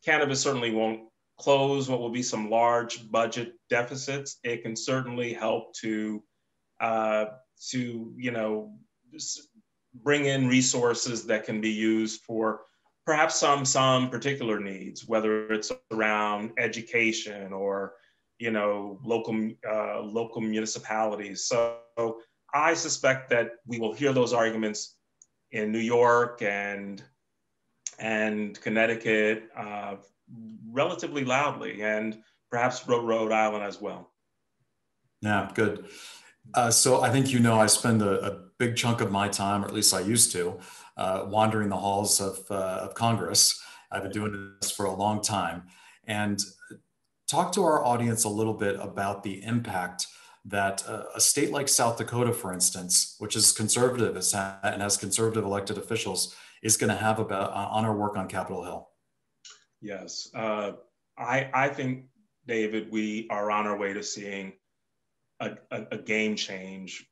cannabis 0.05 0.43
certainly 0.43 0.71
won't 0.71 1.01
close 1.41 1.89
what 1.89 2.01
will 2.01 2.11
be 2.11 2.23
some 2.23 2.51
large 2.51 3.11
budget 3.11 3.55
deficits, 3.71 4.37
it 4.45 4.63
can 4.63 4.77
certainly 4.77 5.33
help 5.33 5.75
to, 5.77 6.23
uh, 6.81 7.25
to 7.71 8.13
you 8.17 8.33
know, 8.33 8.75
bring 10.03 10.27
in 10.27 10.49
resources 10.49 11.25
that 11.27 11.45
can 11.45 11.61
be 11.61 11.71
used 11.71 12.23
for 12.23 12.63
perhaps 13.07 13.37
some 13.37 13.65
some 13.65 14.11
particular 14.11 14.61
needs, 14.61 15.07
whether 15.07 15.51
it's 15.53 15.73
around 15.93 16.53
education 16.59 17.53
or 17.53 17.95
you 18.39 18.51
know 18.51 18.99
local 19.03 19.51
uh, 19.69 20.01
local 20.01 20.41
municipalities. 20.41 21.45
So 21.45 21.79
I 22.55 22.75
suspect 22.75 23.31
that 23.31 23.53
we 23.67 23.79
will 23.79 23.93
hear 23.93 24.13
those 24.13 24.33
arguments 24.33 24.97
in 25.53 25.73
New 25.73 25.79
York 25.79 26.43
and 26.43 27.03
and 27.99 28.61
Connecticut 28.61 29.49
uh, 29.57 29.97
relatively 30.71 31.25
loudly, 31.25 31.83
and 31.83 32.19
perhaps 32.51 32.87
Rhode 32.87 33.33
Island 33.33 33.65
as 33.65 33.81
well. 33.81 34.13
Yeah, 35.21 35.51
good. 35.55 35.87
Uh, 36.55 36.71
so 36.71 37.03
I 37.03 37.11
think 37.11 37.33
you 37.33 37.41
know 37.41 37.59
I 37.59 37.67
spend 37.67 38.03
a, 38.03 38.33
a, 38.33 38.48
big 38.59 38.77
chunk 38.77 39.01
of 39.01 39.11
my 39.11 39.29
time, 39.29 39.65
or 39.65 39.69
at 39.69 39.75
least 39.75 39.95
I 39.95 40.01
used 40.01 40.33
to, 40.33 40.59
uh, 40.97 41.27
wandering 41.29 41.69
the 41.69 41.77
halls 41.77 42.21
of, 42.21 42.39
uh, 42.51 42.81
of 42.83 42.95
Congress. 42.95 43.61
I've 43.91 44.03
been 44.03 44.13
doing 44.13 44.55
this 44.61 44.71
for 44.71 44.87
a 44.87 44.95
long 44.95 45.23
time. 45.23 45.65
And 46.07 46.43
talk 47.29 47.53
to 47.53 47.63
our 47.63 47.85
audience 47.85 48.25
a 48.25 48.29
little 48.29 48.55
bit 48.55 48.77
about 48.81 49.23
the 49.23 49.43
impact 49.45 50.07
that 50.45 50.83
uh, 50.89 51.05
a 51.15 51.21
state 51.21 51.53
like 51.53 51.69
South 51.69 51.99
Dakota, 51.99 52.33
for 52.33 52.53
instance, 52.53 53.17
which 53.19 53.37
is 53.37 53.53
conservative 53.53 54.17
and 54.17 54.83
has 54.83 54.97
conservative 54.97 55.45
elected 55.45 55.79
officials, 55.79 56.35
is 56.63 56.77
going 56.77 56.91
to 56.91 56.97
have 56.97 57.19
about 57.19 57.51
uh, 57.51 57.69
on 57.71 57.85
our 57.85 57.95
work 57.95 58.17
on 58.17 58.29
Capitol 58.29 58.65
Hill. 58.65 58.89
Yes, 59.81 60.29
uh, 60.35 60.73
I 61.17 61.51
I 61.53 61.69
think 61.69 62.07
David, 62.47 62.91
we 62.91 63.29
are 63.31 63.51
on 63.51 63.67
our 63.67 63.77
way 63.77 63.93
to 63.93 64.03
seeing 64.03 64.55
a, 65.41 65.51
a, 65.71 65.87
a 65.93 65.99
game 65.99 66.37
change, 66.37 67.07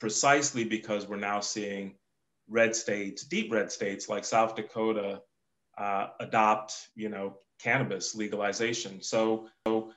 precisely 0.00 0.64
because 0.64 1.06
we're 1.06 1.16
now 1.16 1.40
seeing 1.40 1.94
red 2.48 2.74
states, 2.74 3.24
deep 3.24 3.52
red 3.52 3.70
states 3.70 4.08
like 4.08 4.24
South 4.24 4.54
Dakota, 4.54 5.20
uh, 5.78 6.08
adopt, 6.20 6.88
you 6.94 7.08
know, 7.08 7.38
cannabis 7.60 8.14
legalization. 8.14 9.02
So, 9.02 9.48
so, 9.66 9.92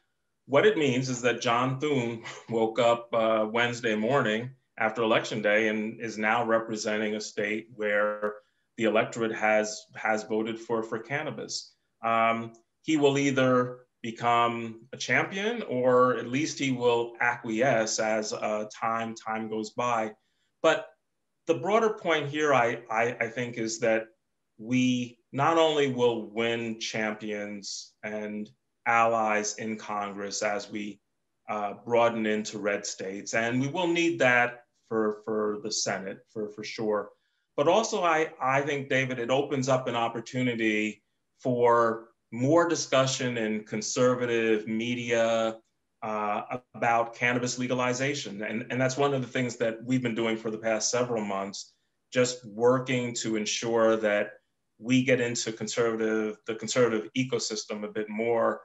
what 0.46 0.66
it 0.66 0.78
means 0.78 1.10
is 1.10 1.22
that 1.22 1.42
John 1.42 1.80
Thune 1.80 2.24
woke 2.50 2.80
up 2.80 3.10
uh, 3.14 3.48
Wednesday 3.52 3.96
morning 3.96 4.52
after 4.78 5.04
election 5.04 5.42
day 5.42 5.68
and 5.68 6.00
is 6.00 6.18
now 6.18 6.44
representing 6.44 7.16
a 7.16 7.22
state 7.22 7.68
where 7.76 8.36
the 8.78 8.86
electorate 8.86 9.36
has 9.36 9.86
has 9.96 10.24
voted 10.24 10.58
for 10.58 10.82
for 10.82 11.00
cannabis. 11.00 11.74
Um, 12.04 12.54
he 12.82 12.98
will 12.98 13.18
either 13.18 13.80
become 14.02 14.82
a 14.94 14.98
champion 14.98 15.62
or 15.64 16.18
at 16.18 16.28
least 16.28 16.58
he 16.60 16.72
will 16.72 17.14
acquiesce 17.20 18.00
as 18.00 18.32
uh, 18.34 18.66
time 18.74 19.14
time 19.16 19.50
goes 19.50 19.72
by. 19.72 20.12
But 20.62 20.88
the 21.48 21.56
broader 21.56 21.90
point 21.90 22.28
here, 22.28 22.54
I, 22.54 22.80
I, 22.90 23.18
I 23.20 23.28
think, 23.28 23.58
is 23.58 23.80
that 23.80 24.08
we 24.58 25.18
not 25.32 25.58
only 25.58 25.92
will 25.92 26.30
win 26.30 26.80
champions 26.80 27.94
and 28.04 28.50
allies 28.86 29.56
in 29.56 29.78
Congress 29.78 30.44
as 30.44 30.70
we 30.70 31.00
uh, 31.50 31.74
broaden 31.86 32.26
into 32.26 32.60
red 32.60 32.86
states, 32.86 33.34
and 33.34 33.60
we 33.60 33.68
will 33.68 33.88
need 33.88 34.20
that 34.20 34.66
for, 34.88 35.22
for 35.26 35.60
the 35.64 35.72
Senate 35.72 36.20
for, 36.32 36.50
for 36.50 36.64
sure. 36.64 37.10
But 37.58 37.68
also, 37.68 38.04
I, 38.04 38.32
I 38.42 38.62
think, 38.62 38.90
David, 38.90 39.20
it 39.20 39.30
opens 39.30 39.68
up 39.70 39.88
an 39.88 39.96
opportunity 39.96 41.04
for 41.40 42.09
more 42.32 42.68
discussion 42.68 43.38
in 43.38 43.64
conservative 43.64 44.68
media 44.68 45.58
uh, 46.02 46.58
about 46.76 47.16
cannabis 47.16 47.58
legalization. 47.58 48.42
And, 48.44 48.66
and 48.70 48.80
that's 48.80 48.98
one 48.98 49.14
of 49.14 49.22
the 49.22 49.28
things 49.28 49.58
that 49.58 49.78
we've 49.84 50.02
been 50.02 50.16
doing 50.16 50.38
for 50.38 50.52
the 50.52 50.58
past 50.58 50.92
several 50.92 51.24
months, 51.24 51.74
just 52.14 52.46
working 52.46 53.14
to 53.16 53.36
ensure 53.36 53.96
that 53.98 54.32
we 54.80 55.04
get 55.04 55.20
into 55.20 55.52
conservative, 55.52 56.38
the 56.48 56.56
conservative 56.56 57.10
ecosystem 57.18 57.84
a 57.84 57.92
bit 57.92 58.10
more 58.10 58.62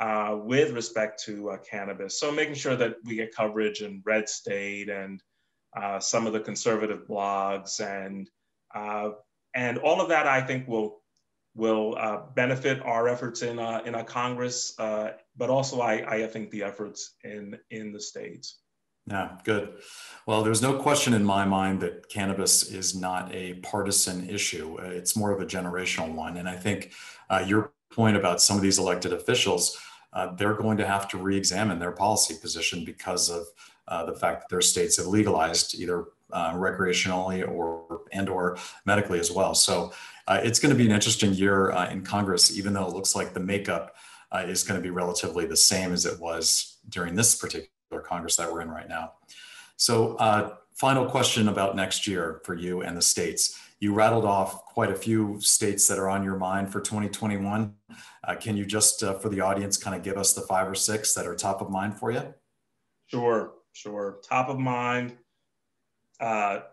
uh, 0.00 0.36
with 0.42 0.72
respect 0.72 1.22
to 1.24 1.50
uh, 1.50 1.58
cannabis. 1.58 2.18
So 2.18 2.32
making 2.32 2.54
sure 2.54 2.74
that 2.74 2.96
we 3.04 3.14
get 3.14 3.34
coverage 3.34 3.82
in 3.82 4.02
Red 4.04 4.28
State 4.28 4.88
and 4.88 5.22
uh, 5.76 6.00
some 6.00 6.26
of 6.26 6.32
the 6.32 6.40
conservative 6.40 7.06
blogs 7.08 7.80
and 7.80 8.28
uh, 8.74 9.10
and 9.54 9.78
all 9.78 10.00
of 10.00 10.08
that 10.08 10.26
I 10.26 10.40
think 10.40 10.66
will 10.66 11.01
will 11.54 11.96
uh, 11.98 12.22
benefit 12.34 12.80
our 12.82 13.08
efforts 13.08 13.42
in 13.42 13.58
uh, 13.58 13.82
in 13.84 13.94
a 13.94 14.04
Congress, 14.04 14.74
uh, 14.78 15.12
but 15.36 15.50
also 15.50 15.80
I, 15.80 16.22
I 16.22 16.26
think 16.26 16.50
the 16.50 16.62
efforts 16.62 17.16
in 17.24 17.58
in 17.70 17.92
the 17.92 18.00
states. 18.00 18.58
Yeah, 19.06 19.36
good. 19.42 19.74
Well, 20.26 20.44
there's 20.44 20.62
no 20.62 20.78
question 20.78 21.12
in 21.12 21.24
my 21.24 21.44
mind 21.44 21.80
that 21.80 22.08
cannabis 22.08 22.70
is 22.70 22.94
not 22.94 23.34
a 23.34 23.54
partisan 23.54 24.28
issue. 24.30 24.78
It's 24.78 25.16
more 25.16 25.32
of 25.32 25.40
a 25.40 25.46
generational 25.46 26.12
one, 26.14 26.36
and 26.36 26.48
I 26.48 26.56
think 26.56 26.92
uh, 27.28 27.44
your 27.46 27.72
point 27.90 28.16
about 28.16 28.40
some 28.40 28.56
of 28.56 28.62
these 28.62 28.78
elected 28.78 29.12
officials, 29.12 29.76
uh, 30.12 30.34
they're 30.36 30.54
going 30.54 30.78
to 30.78 30.86
have 30.86 31.08
to 31.08 31.18
re-examine 31.18 31.78
their 31.78 31.92
policy 31.92 32.34
position 32.40 32.84
because 32.84 33.28
of 33.28 33.46
uh, 33.88 34.06
the 34.06 34.14
fact 34.14 34.42
that 34.42 34.48
their 34.48 34.62
states 34.62 34.96
have 34.96 35.06
legalized 35.06 35.74
either 35.74 36.06
uh, 36.32 36.54
recreationally 36.54 37.48
or 37.48 38.02
and 38.12 38.28
or 38.28 38.58
medically 38.84 39.20
as 39.20 39.30
well. 39.30 39.54
So 39.54 39.92
uh, 40.26 40.40
it's 40.42 40.58
going 40.58 40.70
to 40.70 40.78
be 40.78 40.86
an 40.86 40.92
interesting 40.92 41.32
year 41.32 41.72
uh, 41.72 41.90
in 41.90 42.02
Congress, 42.02 42.56
even 42.56 42.72
though 42.72 42.86
it 42.86 42.94
looks 42.94 43.14
like 43.14 43.34
the 43.34 43.40
makeup 43.40 43.96
uh, 44.30 44.44
is 44.46 44.64
going 44.64 44.80
to 44.80 44.82
be 44.82 44.90
relatively 44.90 45.46
the 45.46 45.56
same 45.56 45.92
as 45.92 46.06
it 46.06 46.18
was 46.18 46.78
during 46.88 47.14
this 47.14 47.34
particular 47.34 47.68
Congress 48.04 48.36
that 48.36 48.50
we're 48.50 48.62
in 48.62 48.70
right 48.70 48.88
now. 48.88 49.12
So, 49.76 50.16
uh, 50.16 50.56
final 50.74 51.06
question 51.06 51.48
about 51.48 51.76
next 51.76 52.06
year 52.06 52.40
for 52.44 52.54
you 52.54 52.82
and 52.82 52.96
the 52.96 53.02
states. 53.02 53.58
You 53.78 53.92
rattled 53.92 54.24
off 54.24 54.64
quite 54.64 54.90
a 54.90 54.94
few 54.94 55.40
states 55.40 55.88
that 55.88 55.98
are 55.98 56.08
on 56.08 56.22
your 56.22 56.36
mind 56.36 56.70
for 56.72 56.80
2021. 56.80 57.74
Uh, 58.24 58.34
can 58.36 58.56
you 58.56 58.64
just, 58.64 59.02
uh, 59.02 59.14
for 59.14 59.28
the 59.28 59.40
audience, 59.40 59.76
kind 59.76 59.96
of 59.96 60.02
give 60.02 60.16
us 60.16 60.32
the 60.34 60.42
five 60.42 60.68
or 60.68 60.74
six 60.74 61.14
that 61.14 61.26
are 61.26 61.34
top 61.34 61.60
of 61.60 61.68
mind 61.68 61.98
for 61.98 62.12
you? 62.12 62.32
Sure, 63.08 63.54
sure. 63.72 64.18
Top 64.22 64.48
of 64.48 64.58
mind 64.58 65.16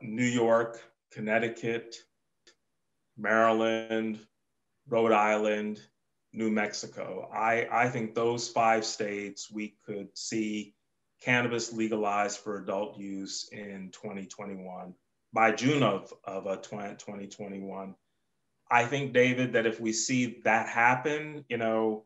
New 0.02 0.26
York, 0.26 0.80
Connecticut, 1.12 1.96
Maryland, 3.18 4.20
Rhode 4.88 5.12
Island, 5.12 5.82
New 6.34 6.52
Mexico. 6.52 7.30
I, 7.34 7.68
I 7.72 7.90
think 7.90 8.14
those 8.14 8.48
five 8.48 8.86
states 8.86 9.52
we 9.52 9.76
could 9.86 10.16
see 10.18 10.76
cannabis 11.22 11.74
legalized 11.74 12.40
for 12.40 12.58
adult 12.58 12.98
use 12.98 13.50
in 13.52 13.90
2021 13.92 14.94
by 15.34 15.52
June 15.52 15.84
of, 15.84 16.14
of 16.24 16.48
uh, 16.48 16.56
2021. 16.58 17.96
I 18.72 18.86
think, 18.86 19.14
David, 19.14 19.54
that 19.54 19.66
if 19.66 19.80
we 19.80 19.94
see 19.94 20.42
that 20.44 20.70
happen, 20.70 21.44
you 21.50 21.58
know, 21.58 22.06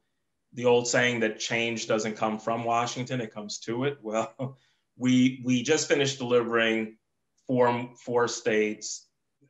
the 0.54 0.66
old 0.66 0.88
saying 0.88 1.22
that 1.22 1.40
change 1.40 1.88
doesn't 1.88 2.16
come 2.16 2.40
from 2.40 2.64
Washington, 2.64 3.22
it 3.22 3.34
comes 3.34 3.60
to 3.60 3.84
it. 3.86 3.98
Well, 4.04 4.58
we, 4.96 5.42
we 5.44 5.64
just 5.64 5.88
finished 5.88 6.20
delivering 6.20 6.98
four, 7.48 7.90
four 7.98 8.28
states 8.28 9.08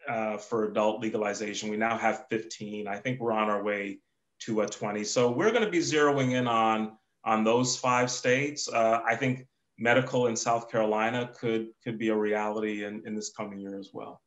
uh, 0.08 0.38
for 0.38 0.66
adult 0.66 1.02
legalization. 1.02 1.70
We 1.70 1.78
now 1.78 1.98
have 1.98 2.26
15. 2.30 2.88
I 2.88 2.98
think 2.98 3.20
we're 3.20 3.32
on 3.32 3.50
our 3.50 3.64
way 3.64 4.00
to 4.42 4.62
a 4.62 4.68
20. 4.68 5.04
So 5.04 5.32
we're 5.32 5.52
going 5.52 5.64
to 5.64 5.72
be 5.72 5.80
zeroing 5.80 6.32
in 6.32 6.48
on 6.48 6.98
on 7.26 7.44
those 7.44 7.78
five 7.78 8.12
states. 8.12 8.68
Uh, 8.68 9.00
I 9.06 9.16
think 9.16 9.48
medical 9.78 10.28
in 10.28 10.36
South 10.36 10.70
Carolina 10.70 11.32
could 11.38 11.70
could 11.84 11.98
be 11.98 12.10
a 12.10 12.16
reality 12.16 12.86
in, 12.86 13.02
in 13.06 13.16
this 13.16 13.32
coming 13.32 13.60
year 13.60 13.80
as 13.80 13.90
well. 13.94 14.22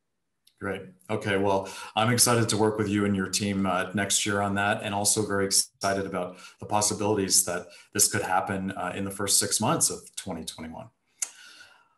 Great. 0.59 0.83
Okay. 1.11 1.37
Well, 1.37 1.69
I'm 1.97 2.11
excited 2.11 2.49
to 2.49 2.57
work 2.57 2.79
with 2.79 2.89
you 2.89 3.05
and 3.05 3.15
your 3.15 3.29
team 3.29 3.67
uh, 3.67 3.91
next 3.93 4.25
year 4.25 4.41
on 4.41 4.55
that, 4.55 4.83
and 4.83 4.95
also 4.95 5.27
very 5.27 5.45
excited 5.45 6.07
about 6.07 6.39
the 6.61 6.67
possibilities 6.67 7.45
that 7.45 7.67
this 7.93 8.11
could 8.11 8.23
happen 8.23 8.71
uh, 8.71 8.93
in 8.97 9.05
the 9.05 9.11
first 9.11 9.39
six 9.39 9.61
months 9.61 9.91
of 9.91 9.99
2021. 10.17 10.89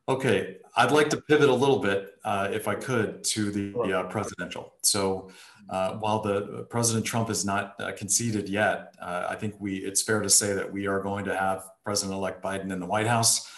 Okay, 0.09 0.57
I'd 0.75 0.91
like 0.91 1.11
to 1.11 1.21
pivot 1.21 1.51
a 1.51 1.55
little 1.55 1.81
bit, 1.81 2.15
uh, 2.25 2.49
if 2.51 2.67
I 2.67 2.75
could, 2.75 3.23
to 3.25 3.51
the 3.51 3.79
uh, 3.93 4.05
presidential. 4.05 4.73
So, 4.83 5.31
uh, 5.69 5.97
while 5.97 6.23
the 6.23 6.67
President 6.71 7.05
Trump 7.05 7.29
is 7.29 7.45
not 7.45 7.75
uh, 7.79 7.93
conceded 7.93 8.49
yet, 8.49 8.95
uh, 9.03 9.27
I 9.29 9.35
think 9.35 9.57
we 9.59 9.77
it's 9.77 10.01
fair 10.01 10.23
to 10.23 10.31
say 10.31 10.55
that 10.55 10.73
we 10.73 10.87
are 10.87 11.03
going 11.03 11.27
to 11.27 11.37
have 11.37 11.69
President-elect 11.85 12.43
Biden 12.43 12.73
in 12.73 12.81
the 12.81 12.87
White 12.87 13.07
House, 13.07 13.53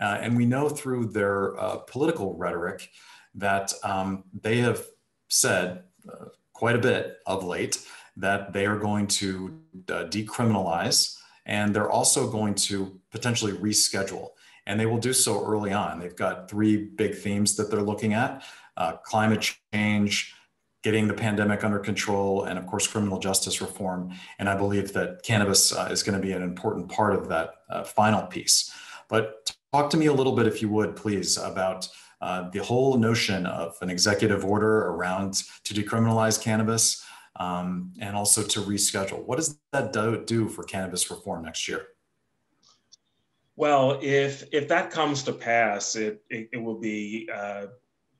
uh, 0.00 0.18
and 0.20 0.36
we 0.36 0.46
know 0.46 0.68
through 0.68 1.06
their 1.06 1.54
political 1.88 2.36
rhetoric 2.36 2.90
that 3.34 3.72
um, 3.82 4.22
they 4.40 4.58
have 4.58 4.84
said 5.28 5.82
quite 6.52 6.76
a 6.76 6.78
bit 6.78 7.16
of 7.26 7.42
late 7.42 7.84
that 8.16 8.52
they 8.52 8.66
are 8.66 8.78
going 8.78 9.08
to 9.08 9.58
decriminalize, 9.76 11.18
and 11.44 11.74
they're 11.74 11.90
also 11.90 12.30
going 12.30 12.54
to 12.54 13.00
potentially 13.10 13.52
reschedule 13.54 14.28
and 14.68 14.78
they 14.78 14.86
will 14.86 14.98
do 14.98 15.12
so 15.12 15.44
early 15.44 15.72
on. 15.72 15.98
They've 15.98 16.14
got 16.14 16.48
three 16.48 16.76
big 16.76 17.16
themes 17.16 17.56
that 17.56 17.70
they're 17.70 17.82
looking 17.82 18.12
at 18.12 18.44
uh, 18.76 18.92
climate 18.98 19.54
change, 19.72 20.34
getting 20.84 21.08
the 21.08 21.14
pandemic 21.14 21.64
under 21.64 21.80
control, 21.80 22.44
and 22.44 22.58
of 22.58 22.66
course, 22.66 22.86
criminal 22.86 23.18
justice 23.18 23.60
reform. 23.60 24.12
And 24.38 24.48
I 24.48 24.54
believe 24.54 24.92
that 24.92 25.22
cannabis 25.24 25.74
uh, 25.74 25.88
is 25.90 26.04
going 26.04 26.20
to 26.20 26.24
be 26.24 26.32
an 26.32 26.42
important 26.42 26.88
part 26.88 27.14
of 27.14 27.28
that 27.28 27.54
uh, 27.68 27.82
final 27.82 28.22
piece. 28.22 28.72
But 29.08 29.52
talk 29.72 29.90
to 29.90 29.96
me 29.96 30.06
a 30.06 30.12
little 30.12 30.36
bit, 30.36 30.46
if 30.46 30.62
you 30.62 30.68
would, 30.68 30.94
please, 30.94 31.38
about 31.38 31.88
uh, 32.20 32.50
the 32.50 32.62
whole 32.62 32.98
notion 32.98 33.46
of 33.46 33.76
an 33.80 33.90
executive 33.90 34.44
order 34.44 34.86
around 34.86 35.42
to 35.64 35.74
decriminalize 35.74 36.40
cannabis 36.40 37.04
um, 37.36 37.92
and 38.00 38.14
also 38.14 38.42
to 38.42 38.60
reschedule. 38.60 39.24
What 39.24 39.36
does 39.36 39.58
that 39.72 39.92
do, 39.92 40.22
do 40.24 40.48
for 40.48 40.62
cannabis 40.62 41.10
reform 41.10 41.44
next 41.44 41.66
year? 41.68 41.86
Well, 43.58 43.98
if 44.00 44.44
if 44.52 44.68
that 44.68 44.92
comes 44.92 45.24
to 45.24 45.32
pass, 45.32 45.96
it 45.96 46.22
it, 46.30 46.48
it 46.52 46.58
will 46.58 46.78
be 46.78 47.28
uh, 47.34 47.66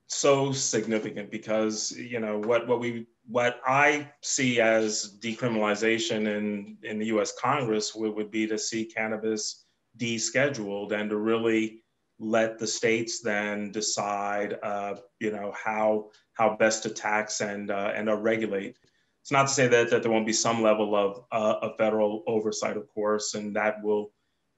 so 0.08 0.50
significant 0.50 1.30
because 1.30 1.92
you 1.92 2.18
know 2.18 2.40
what 2.40 2.66
what 2.66 2.80
we 2.80 3.06
what 3.24 3.60
I 3.64 4.10
see 4.20 4.60
as 4.60 5.16
decriminalization 5.20 6.26
in 6.26 6.78
in 6.82 6.98
the 6.98 7.06
U.S. 7.14 7.34
Congress 7.40 7.94
would, 7.94 8.16
would 8.16 8.32
be 8.32 8.48
to 8.48 8.58
see 8.58 8.84
cannabis 8.84 9.64
descheduled 9.96 10.90
and 10.90 11.08
to 11.10 11.16
really 11.16 11.84
let 12.18 12.58
the 12.58 12.66
states 12.66 13.20
then 13.20 13.70
decide, 13.70 14.58
uh, 14.64 14.96
you 15.20 15.30
know, 15.30 15.54
how 15.54 16.10
how 16.32 16.56
best 16.56 16.82
to 16.82 16.90
tax 16.90 17.40
and 17.42 17.70
uh, 17.70 17.92
and 17.94 18.10
regulate. 18.24 18.76
It's 19.22 19.30
not 19.30 19.46
to 19.46 19.54
say 19.54 19.68
that, 19.68 19.90
that 19.90 20.02
there 20.02 20.10
won't 20.10 20.26
be 20.26 20.32
some 20.32 20.62
level 20.62 20.96
of, 20.96 21.24
uh, 21.30 21.58
of 21.60 21.76
federal 21.76 22.24
oversight, 22.26 22.76
of 22.76 22.88
course, 22.88 23.34
and 23.34 23.54
that 23.54 23.82
will 23.84 24.10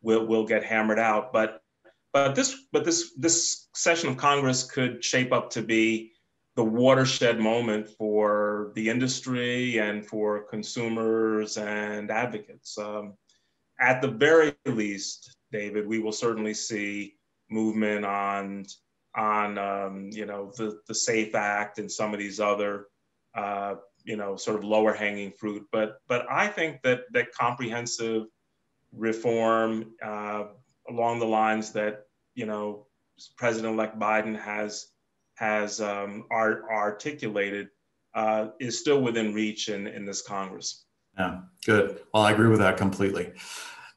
will 0.03 0.27
will 0.27 0.47
get 0.47 0.65
hammered 0.65 0.99
out. 0.99 1.33
But 1.33 1.63
but 2.13 2.35
this 2.35 2.65
but 2.73 2.85
this 2.85 3.13
this 3.17 3.69
session 3.75 4.09
of 4.09 4.17
Congress 4.17 4.65
could 4.65 5.05
shape 5.05 5.33
up 5.33 5.51
to 5.51 5.63
be 5.63 6.13
the 6.57 6.65
watershed 6.65 7.39
moment 7.39 7.89
for 7.89 8.73
the 8.75 8.89
industry 8.89 9.79
and 9.79 10.05
for 10.05 10.45
consumers 10.51 11.57
and 11.57 12.11
advocates. 12.11 12.77
Um, 12.77 13.15
at 13.81 14.03
the 14.03 14.09
very 14.09 14.53
least, 14.67 15.37
David, 15.53 15.87
we 15.87 16.01
will 16.01 16.13
certainly 16.13 16.55
see 16.55 17.15
movement 17.51 18.05
on 18.05 18.67
on 19.17 19.59
um, 19.59 20.11
you 20.13 20.27
know 20.27 20.53
the 20.57 20.81
the 20.87 20.95
Safe 20.95 21.35
Act 21.35 21.79
and 21.79 21.91
some 21.91 22.13
of 22.13 22.21
these 22.21 22.41
other 22.41 22.87
uh, 23.35 23.77
you 24.05 24.17
know 24.17 24.37
sort 24.37 24.57
of 24.57 24.65
lower 24.65 24.93
hanging 24.93 25.33
fruit. 25.33 25.67
But 25.73 25.99
but 26.09 26.27
I 26.31 26.49
think 26.49 26.83
that 26.83 27.03
that 27.13 27.33
comprehensive 27.33 28.25
reform 28.97 29.93
uh, 30.05 30.45
along 30.89 31.19
the 31.19 31.27
lines 31.27 31.73
that 31.73 32.07
you 32.35 32.47
know 32.47 32.87
President-elect 33.37 33.99
Biden 33.99 34.39
has 34.39 34.89
has 35.35 35.81
um, 35.81 36.27
art, 36.31 36.65
articulated 36.71 37.69
uh, 38.15 38.49
is 38.61 38.79
still 38.79 39.01
within 39.01 39.33
reach 39.33 39.69
in, 39.69 39.87
in 39.87 40.05
this 40.05 40.23
Congress. 40.23 40.85
Yeah, 41.19 41.41
good. 41.65 42.01
Well, 42.13 42.23
I 42.23 42.33
agree 42.33 42.49
with 42.49 42.61
that 42.61 42.77
completely. 42.77 43.33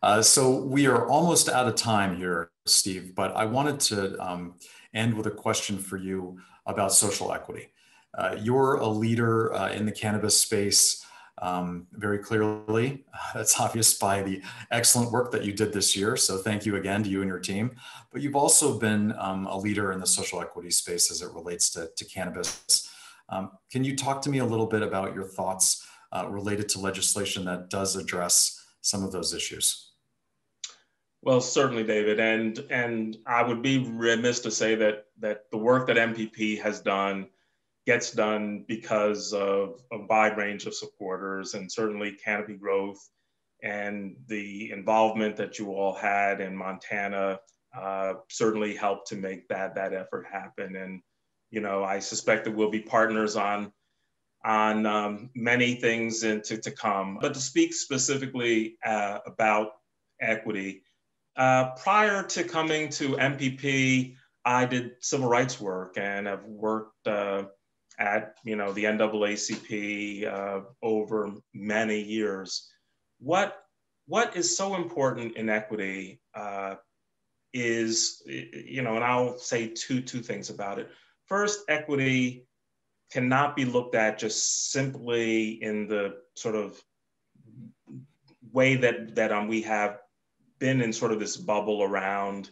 Uh, 0.02 0.22
so 0.22 0.60
we 0.64 0.88
are 0.88 1.08
almost 1.08 1.50
out 1.50 1.68
of 1.68 1.76
time 1.76 2.18
here, 2.18 2.52
Steve, 2.66 3.14
but 3.16 3.36
I 3.36 3.46
wanted 3.46 3.80
to 3.82 4.22
um, 4.26 4.56
end 4.94 5.14
with 5.16 5.28
a 5.28 5.32
question 5.32 5.78
for 5.78 5.98
you 5.98 6.40
about 6.66 6.94
social 6.94 7.34
equity. 7.34 7.74
Uh, 8.18 8.36
you're 8.40 8.76
a 8.76 8.88
leader 8.88 9.54
uh, 9.54 9.72
in 9.72 9.86
the 9.86 9.92
cannabis 9.92 10.40
space 10.40 11.06
um, 11.42 11.88
very 11.94 12.20
clearly. 12.20 13.06
That's 13.34 13.60
obvious 13.60 13.98
by 13.98 14.22
the 14.22 14.42
excellent 14.72 15.12
work 15.12 15.32
that 15.32 15.44
you 15.44 15.54
did 15.54 15.74
this 15.74 15.96
year. 15.96 16.16
So 16.16 16.38
thank 16.38 16.66
you 16.66 16.76
again 16.76 17.04
to 17.04 17.10
you 17.10 17.22
and 17.22 17.30
your 17.30 17.40
team. 17.40 17.76
But 18.12 18.22
you've 18.22 18.36
also 18.36 18.80
been 18.80 19.14
um, 19.18 19.48
a 19.48 19.58
leader 19.58 19.92
in 19.92 20.00
the 20.00 20.08
social 20.08 20.42
equity 20.42 20.72
space 20.72 21.12
as 21.12 21.22
it 21.22 21.34
relates 21.34 21.70
to, 21.72 21.90
to 21.96 22.06
cannabis. 22.06 22.90
Um, 23.30 23.52
can 23.72 23.84
you 23.84 23.96
talk 23.96 24.22
to 24.24 24.30
me 24.30 24.40
a 24.40 24.46
little 24.46 24.68
bit 24.68 24.82
about 24.82 25.16
your 25.16 25.26
thoughts 25.26 25.86
uh, 26.12 26.28
related 26.30 26.70
to 26.70 26.80
legislation 26.80 27.46
that 27.46 27.70
does 27.70 27.96
address 27.96 28.64
some 28.82 29.04
of 29.04 29.12
those 29.12 29.34
issues? 29.34 29.90
Well, 31.24 31.40
certainly, 31.40 31.86
David, 31.86 32.20
and 32.20 32.60
and 32.70 33.18
I 33.26 33.44
would 33.44 33.62
be 33.62 33.90
remiss 33.90 34.42
to 34.42 34.52
say 34.52 34.76
that 34.76 35.06
that 35.20 35.50
the 35.52 35.58
work 35.58 35.88
that 35.88 35.96
MPP 35.96 36.62
has 36.62 36.82
done 36.82 37.30
gets 37.86 38.12
done 38.12 38.66
because 38.68 39.34
of 39.34 39.82
a 39.92 40.00
wide 40.00 40.38
range 40.38 40.66
of 40.66 40.74
supporters, 40.74 41.54
and 41.54 41.72
certainly 41.72 42.14
Canopy 42.14 42.56
Growth 42.56 43.00
and 43.62 44.16
the 44.28 44.72
involvement 44.72 45.38
that 45.38 45.58
you 45.58 45.72
all 45.72 45.94
had 45.94 46.42
in 46.42 46.56
Montana 46.56 47.40
uh, 47.78 48.14
certainly 48.30 48.76
helped 48.76 49.08
to 49.08 49.16
make 49.16 49.48
that 49.48 49.76
that 49.76 49.94
effort 49.94 50.26
happen. 50.32 50.76
And 50.76 51.02
you 51.50 51.62
know, 51.62 51.84
I 51.84 52.00
suspect 52.00 52.46
that 52.46 52.56
we'll 52.56 52.72
be 52.72 52.82
partners 52.82 53.36
on 53.36 53.72
on 54.46 54.86
um, 54.86 55.30
many 55.36 55.76
things 55.76 56.24
in, 56.24 56.42
to, 56.42 56.58
to 56.58 56.72
come. 56.72 57.18
But 57.22 57.34
to 57.34 57.40
speak 57.40 57.74
specifically 57.74 58.78
uh, 58.86 59.20
about 59.26 59.70
equity, 60.20 60.84
uh, 61.38 61.72
prior 61.76 62.24
to 62.24 62.44
coming 62.44 62.90
to 62.90 63.16
MPP, 63.16 64.16
I 64.44 64.66
did 64.66 64.92
civil 65.00 65.30
rights 65.30 65.62
work 65.62 65.94
and 65.98 66.28
have 66.28 66.44
worked 66.44 67.08
uh, 67.08 67.44
at 68.00 68.36
you 68.44 68.56
know 68.56 68.72
the 68.72 68.86
NAACP 68.86 70.26
uh, 70.28 70.62
over 70.82 71.32
many 71.54 72.02
years. 72.02 72.70
What 73.20 73.64
what 74.06 74.36
is 74.36 74.56
so 74.56 74.76
important 74.76 75.38
in 75.38 75.50
equity 75.50 76.22
uh, 76.36 76.76
is 77.54 78.22
you 78.26 78.82
know, 78.82 78.96
and 78.96 79.04
I'll 79.04 79.38
say 79.38 79.68
two 79.68 80.02
two 80.02 80.20
things 80.22 80.50
about 80.50 80.80
it. 80.80 80.90
First, 81.26 81.62
equity 81.70 82.46
cannot 83.12 83.56
be 83.56 83.66
looked 83.66 83.96
at 83.96 84.18
just 84.18 84.72
simply 84.72 85.62
in 85.64 85.88
the 85.88 86.16
sort 86.36 86.56
of 86.56 86.82
way 88.52 88.76
that 88.76 89.16
that 89.16 89.32
um, 89.32 89.48
we 89.48 89.62
have 89.62 90.00
been 90.60 90.82
in 90.82 90.92
sort 90.92 91.12
of 91.12 91.20
this 91.20 91.38
bubble 91.38 91.84
around 91.84 92.50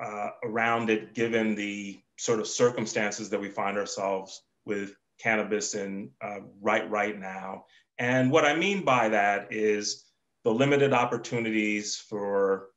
uh, 0.00 0.30
around 0.44 0.90
it, 0.90 1.14
given 1.14 1.54
the 1.54 2.00
sort 2.22 2.38
of 2.38 2.46
circumstances 2.46 3.28
that 3.28 3.40
we 3.40 3.48
find 3.48 3.76
ourselves 3.76 4.44
with 4.64 4.94
cannabis 5.20 5.74
in 5.74 6.08
uh, 6.24 6.38
right 6.60 6.88
right 6.88 7.18
now. 7.18 7.64
And 7.98 8.30
what 8.30 8.44
I 8.44 8.54
mean 8.54 8.84
by 8.84 9.08
that 9.08 9.48
is 9.50 10.04
the 10.44 10.54
limited 10.54 10.92
opportunities 10.92 11.96
for 11.96 12.68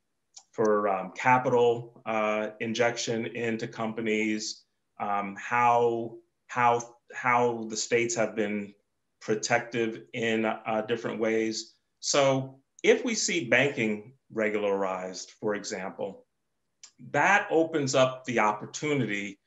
for 0.52 0.88
um, 0.88 1.12
capital 1.16 2.02
uh, 2.08 2.50
injection 2.60 3.28
into 3.28 3.68
companies, 3.68 4.64
um, 5.00 5.36
how 5.38 6.16
how 6.48 6.82
how 7.14 7.68
the 7.70 7.78
states 7.78 8.16
have 8.16 8.36
been 8.36 8.74
protective 9.22 10.02
in 10.14 10.46
uh, 10.46 10.84
different 10.88 11.20
ways. 11.20 11.76
So 12.00 12.60
if 12.82 13.06
we 13.06 13.14
see 13.14 13.48
banking 13.48 14.14
regularized, 14.34 15.34
for 15.40 15.54
example, 15.54 16.25
that 17.12 17.48
opens 17.50 17.96
up 17.96 18.26
the 18.26 18.40
opportunity 18.40 19.40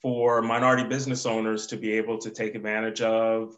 for 0.00 0.42
minority 0.42 0.84
business 0.84 1.26
owners 1.26 1.66
to 1.66 1.76
be 1.76 1.92
able 1.92 2.18
to 2.18 2.30
take 2.30 2.54
advantage 2.54 3.00
of 3.02 3.56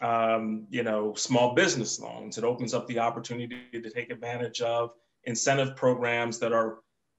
um, 0.00 0.66
you 0.70 0.82
know 0.82 1.14
small 1.14 1.54
business 1.54 2.00
loans. 2.00 2.38
It 2.38 2.44
opens 2.44 2.74
up 2.74 2.86
the 2.86 2.98
opportunity 2.98 3.58
to 3.72 3.90
take 3.90 4.10
advantage 4.10 4.60
of 4.60 4.92
incentive 5.24 5.76
programs 5.76 6.38
that 6.40 6.52
are 6.52 6.78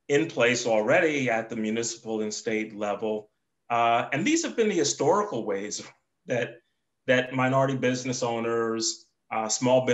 in 0.10 0.28
place 0.28 0.67
already 0.67 1.30
at 1.30 1.49
the 1.49 1.56
municipal 1.56 2.21
and 2.21 2.34
state 2.34 2.75
level. 2.75 3.30
Uh, 3.69 4.08
and 4.13 4.25
these 4.25 4.43
have 4.43 4.56
been 4.56 4.69
the 4.69 4.75
historical 4.75 5.45
ways 5.45 5.82
that 6.28 6.60
that 7.08 7.34
minority 7.34 7.75
business 7.75 8.21
owners 8.21 9.06
uh, 9.32 9.49
small 9.49 9.88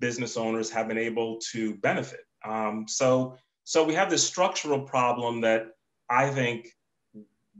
business 0.00 0.36
owners 0.36 0.70
have 0.70 0.88
been 0.88 0.98
able 0.98 1.38
to 1.52 1.74
benefit. 1.76 2.20
Um, 2.44 2.86
so, 2.88 3.36
so 3.68 3.84
we 3.84 3.92
have 3.92 4.08
this 4.08 4.26
structural 4.26 4.80
problem 4.80 5.42
that 5.42 5.72
I 6.08 6.30
think 6.30 6.70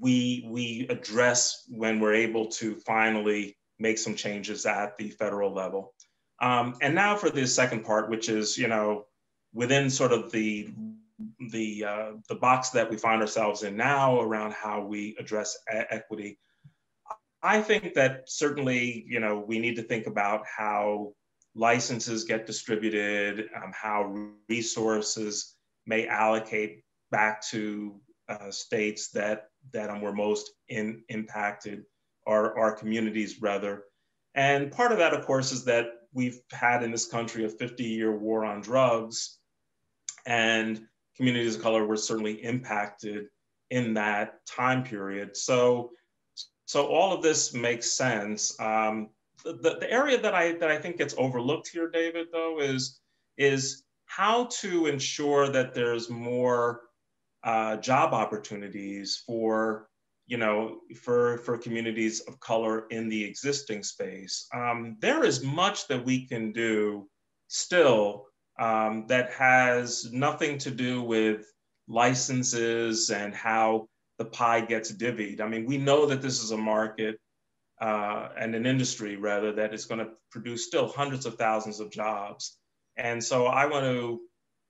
we 0.00 0.42
we 0.48 0.86
address 0.88 1.64
when 1.68 2.00
we're 2.00 2.14
able 2.14 2.46
to 2.46 2.76
finally 2.76 3.58
make 3.78 3.98
some 3.98 4.14
changes 4.14 4.64
at 4.64 4.96
the 4.96 5.10
federal 5.10 5.52
level. 5.52 5.92
Um, 6.40 6.76
and 6.80 6.94
now 6.94 7.14
for 7.14 7.28
the 7.28 7.46
second 7.46 7.84
part, 7.84 8.08
which 8.08 8.30
is 8.30 8.56
you 8.56 8.68
know 8.68 9.04
within 9.52 9.90
sort 9.90 10.12
of 10.12 10.32
the 10.32 10.70
the 11.50 11.84
uh, 11.84 12.12
the 12.26 12.36
box 12.36 12.70
that 12.70 12.88
we 12.88 12.96
find 12.96 13.20
ourselves 13.20 13.62
in 13.62 13.76
now 13.76 14.18
around 14.18 14.54
how 14.54 14.80
we 14.80 15.14
address 15.20 15.58
equity. 15.68 16.38
I 17.42 17.60
think 17.60 17.92
that 17.96 18.30
certainly 18.30 19.04
you 19.06 19.20
know 19.20 19.44
we 19.46 19.58
need 19.58 19.76
to 19.76 19.82
think 19.82 20.06
about 20.06 20.46
how 20.46 21.12
licenses 21.54 22.24
get 22.24 22.46
distributed, 22.46 23.50
um, 23.54 23.72
how 23.74 24.30
resources 24.48 25.56
may 25.88 26.06
allocate 26.06 26.84
back 27.10 27.42
to 27.48 28.00
uh, 28.28 28.50
states 28.50 29.10
that 29.10 29.46
that 29.72 30.00
were 30.00 30.12
most 30.12 30.50
in, 30.68 31.02
impacted, 31.08 31.84
or 32.26 32.58
our 32.58 32.72
communities 32.72 33.40
rather. 33.40 33.84
And 34.34 34.70
part 34.70 34.92
of 34.92 34.98
that, 34.98 35.14
of 35.14 35.26
course, 35.26 35.50
is 35.50 35.64
that 35.64 35.86
we've 36.12 36.40
had 36.52 36.82
in 36.82 36.92
this 36.92 37.06
country 37.06 37.44
a 37.44 37.48
50-year 37.48 38.16
war 38.16 38.44
on 38.44 38.60
drugs, 38.60 39.38
and 40.26 40.80
communities 41.16 41.56
of 41.56 41.62
color 41.62 41.84
were 41.86 41.96
certainly 41.96 42.44
impacted 42.44 43.26
in 43.70 43.94
that 43.94 44.46
time 44.46 44.84
period. 44.84 45.36
So, 45.36 45.90
so 46.66 46.86
all 46.86 47.12
of 47.12 47.22
this 47.22 47.52
makes 47.52 47.92
sense. 47.92 48.58
Um, 48.60 49.08
the, 49.44 49.78
the 49.80 49.90
area 49.90 50.20
that 50.20 50.34
I 50.34 50.52
that 50.52 50.70
I 50.70 50.78
think 50.78 50.98
gets 50.98 51.14
overlooked 51.16 51.68
here, 51.68 51.88
David, 51.88 52.28
though, 52.32 52.60
is 52.60 53.00
is 53.36 53.84
how 54.08 54.48
to 54.60 54.86
ensure 54.86 55.48
that 55.48 55.74
there's 55.74 56.10
more 56.10 56.82
uh, 57.44 57.76
job 57.76 58.12
opportunities 58.12 59.22
for 59.26 59.88
you 60.28 60.36
know, 60.36 60.80
for, 60.94 61.38
for 61.38 61.56
communities 61.56 62.20
of 62.28 62.38
color 62.38 62.86
in 62.90 63.08
the 63.08 63.24
existing 63.24 63.82
space. 63.82 64.46
Um, 64.54 64.98
there 65.00 65.24
is 65.24 65.42
much 65.42 65.88
that 65.88 66.04
we 66.04 66.26
can 66.26 66.52
do 66.52 67.08
still 67.48 68.26
um, 68.58 69.06
that 69.08 69.32
has 69.32 70.12
nothing 70.12 70.58
to 70.58 70.70
do 70.70 71.02
with 71.02 71.46
licenses 71.88 73.08
and 73.08 73.34
how 73.34 73.88
the 74.18 74.26
pie 74.26 74.60
gets 74.60 74.92
divvied. 74.92 75.40
I 75.40 75.48
mean, 75.48 75.64
we 75.64 75.78
know 75.78 76.04
that 76.04 76.20
this 76.20 76.42
is 76.42 76.50
a 76.50 76.58
market 76.58 77.18
uh, 77.80 78.28
and 78.38 78.54
an 78.54 78.66
industry 78.66 79.16
rather 79.16 79.52
that 79.52 79.72
is 79.72 79.86
going 79.86 80.00
to 80.00 80.10
produce 80.30 80.66
still 80.66 80.88
hundreds 80.88 81.24
of 81.24 81.36
thousands 81.36 81.80
of 81.80 81.90
jobs. 81.90 82.57
And 82.98 83.22
so 83.22 83.46
I 83.46 83.64
want 83.66 83.84
to 83.84 84.20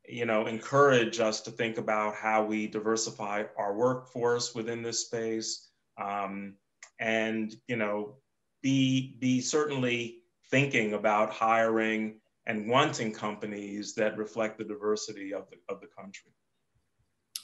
you 0.08 0.24
know, 0.24 0.46
encourage 0.46 1.20
us 1.20 1.40
to 1.42 1.50
think 1.50 1.78
about 1.78 2.14
how 2.14 2.42
we 2.44 2.66
diversify 2.66 3.44
our 3.58 3.74
workforce 3.74 4.54
within 4.54 4.82
this 4.82 5.04
space, 5.04 5.68
um, 5.98 6.54
and 6.98 7.54
you 7.68 7.76
know, 7.76 8.16
be 8.62 9.16
be 9.20 9.40
certainly 9.40 10.22
thinking 10.50 10.94
about 10.94 11.30
hiring 11.30 12.20
and 12.46 12.68
wanting 12.68 13.12
companies 13.12 13.94
that 13.94 14.16
reflect 14.16 14.58
the 14.58 14.64
diversity 14.64 15.34
of 15.34 15.46
the 15.50 15.56
of 15.72 15.80
the 15.80 15.86
country. 15.86 16.32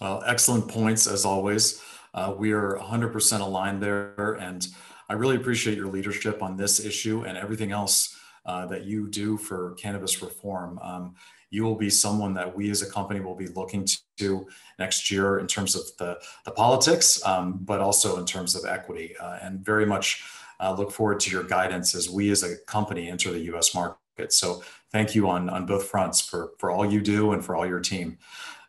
Well, 0.01 0.23
excellent 0.27 0.69
points 0.69 1.07
as 1.07 1.25
always. 1.25 1.83
Uh, 2.15 2.33
we 2.37 2.53
are 2.53 2.79
100% 2.81 3.41
aligned 3.41 3.83
there, 3.83 4.35
and 4.41 4.67
I 5.09 5.15
really 5.15 5.37
appreciate 5.37 5.77
your 5.77 5.89
leadership 5.89 6.43
on 6.43 6.57
this 6.57 6.85
issue 6.85 7.25
and 7.25 7.37
everything 7.37 7.73
else 7.73 8.17
uh, 8.47 8.67
that 8.67 8.85
you 8.85 9.09
do 9.09 9.37
for 9.37 9.73
cannabis 9.75 10.23
reform. 10.23 10.79
Um, 10.83 11.15
you 11.51 11.63
will 11.63 11.77
be 11.77 11.89
someone 11.89 12.35
that 12.35 12.55
we 12.55 12.71
as 12.71 12.83
a 12.83 12.91
company 12.91 13.21
will 13.21 13.37
be 13.37 13.47
looking 13.49 13.87
to 14.19 14.47
next 14.79 15.11
year 15.11 15.39
in 15.39 15.47
terms 15.47 15.77
of 15.77 15.83
the, 15.99 16.19
the 16.45 16.51
politics, 16.51 17.25
um, 17.25 17.61
but 17.63 17.81
also 17.81 18.19
in 18.19 18.27
terms 18.27 18.57
of 18.57 18.65
equity, 18.65 19.15
uh, 19.21 19.39
and 19.41 19.65
very 19.65 19.87
much 19.87 20.25
uh, 20.61 20.75
look 20.77 20.91
forward 20.91 21.21
to 21.21 21.31
your 21.31 21.45
guidance 21.45 21.95
as 21.95 22.11
we 22.11 22.31
as 22.31 22.43
a 22.43 22.57
company 22.67 23.09
enter 23.09 23.31
the 23.31 23.41
US 23.55 23.75
market. 23.75 24.33
So 24.33 24.63
thank 24.91 25.15
you 25.15 25.29
on, 25.29 25.49
on 25.49 25.67
both 25.67 25.87
fronts 25.87 26.21
for, 26.21 26.53
for 26.59 26.71
all 26.71 26.85
you 26.85 27.01
do 27.01 27.33
and 27.33 27.45
for 27.45 27.55
all 27.55 27.67
your 27.67 27.81
team. 27.81 28.19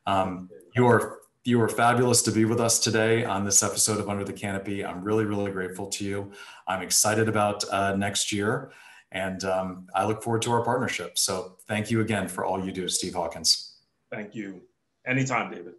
Um, 0.05 0.49
you 0.75 0.85
are 0.85 1.19
you 1.47 1.61
are 1.61 1.69
fabulous 1.69 2.23
to 2.23 2.31
be 2.31 2.43
with 2.43 2.59
us 2.59 2.79
today 2.79 3.23
on 3.23 3.45
this 3.45 3.61
episode 3.61 3.99
of 3.99 4.09
Under 4.09 4.23
the 4.23 4.33
Canopy. 4.33 4.83
I'm 4.83 5.03
really, 5.03 5.25
really 5.25 5.51
grateful 5.51 5.85
to 5.89 6.03
you. 6.03 6.31
I'm 6.67 6.81
excited 6.81 7.29
about 7.29 7.63
uh, 7.69 7.95
next 7.95 8.31
year. 8.31 8.71
And 9.15 9.45
um, 9.45 9.87
I 9.95 10.05
look 10.05 10.21
forward 10.21 10.41
to 10.41 10.51
our 10.51 10.61
partnership. 10.61 11.17
So 11.17 11.55
thank 11.69 11.89
you 11.89 12.01
again 12.01 12.27
for 12.27 12.43
all 12.43 12.63
you 12.63 12.73
do, 12.73 12.89
Steve 12.89 13.13
Hawkins. 13.13 13.77
Thank 14.11 14.35
you. 14.35 14.61
Anytime, 15.07 15.49
David. 15.49 15.75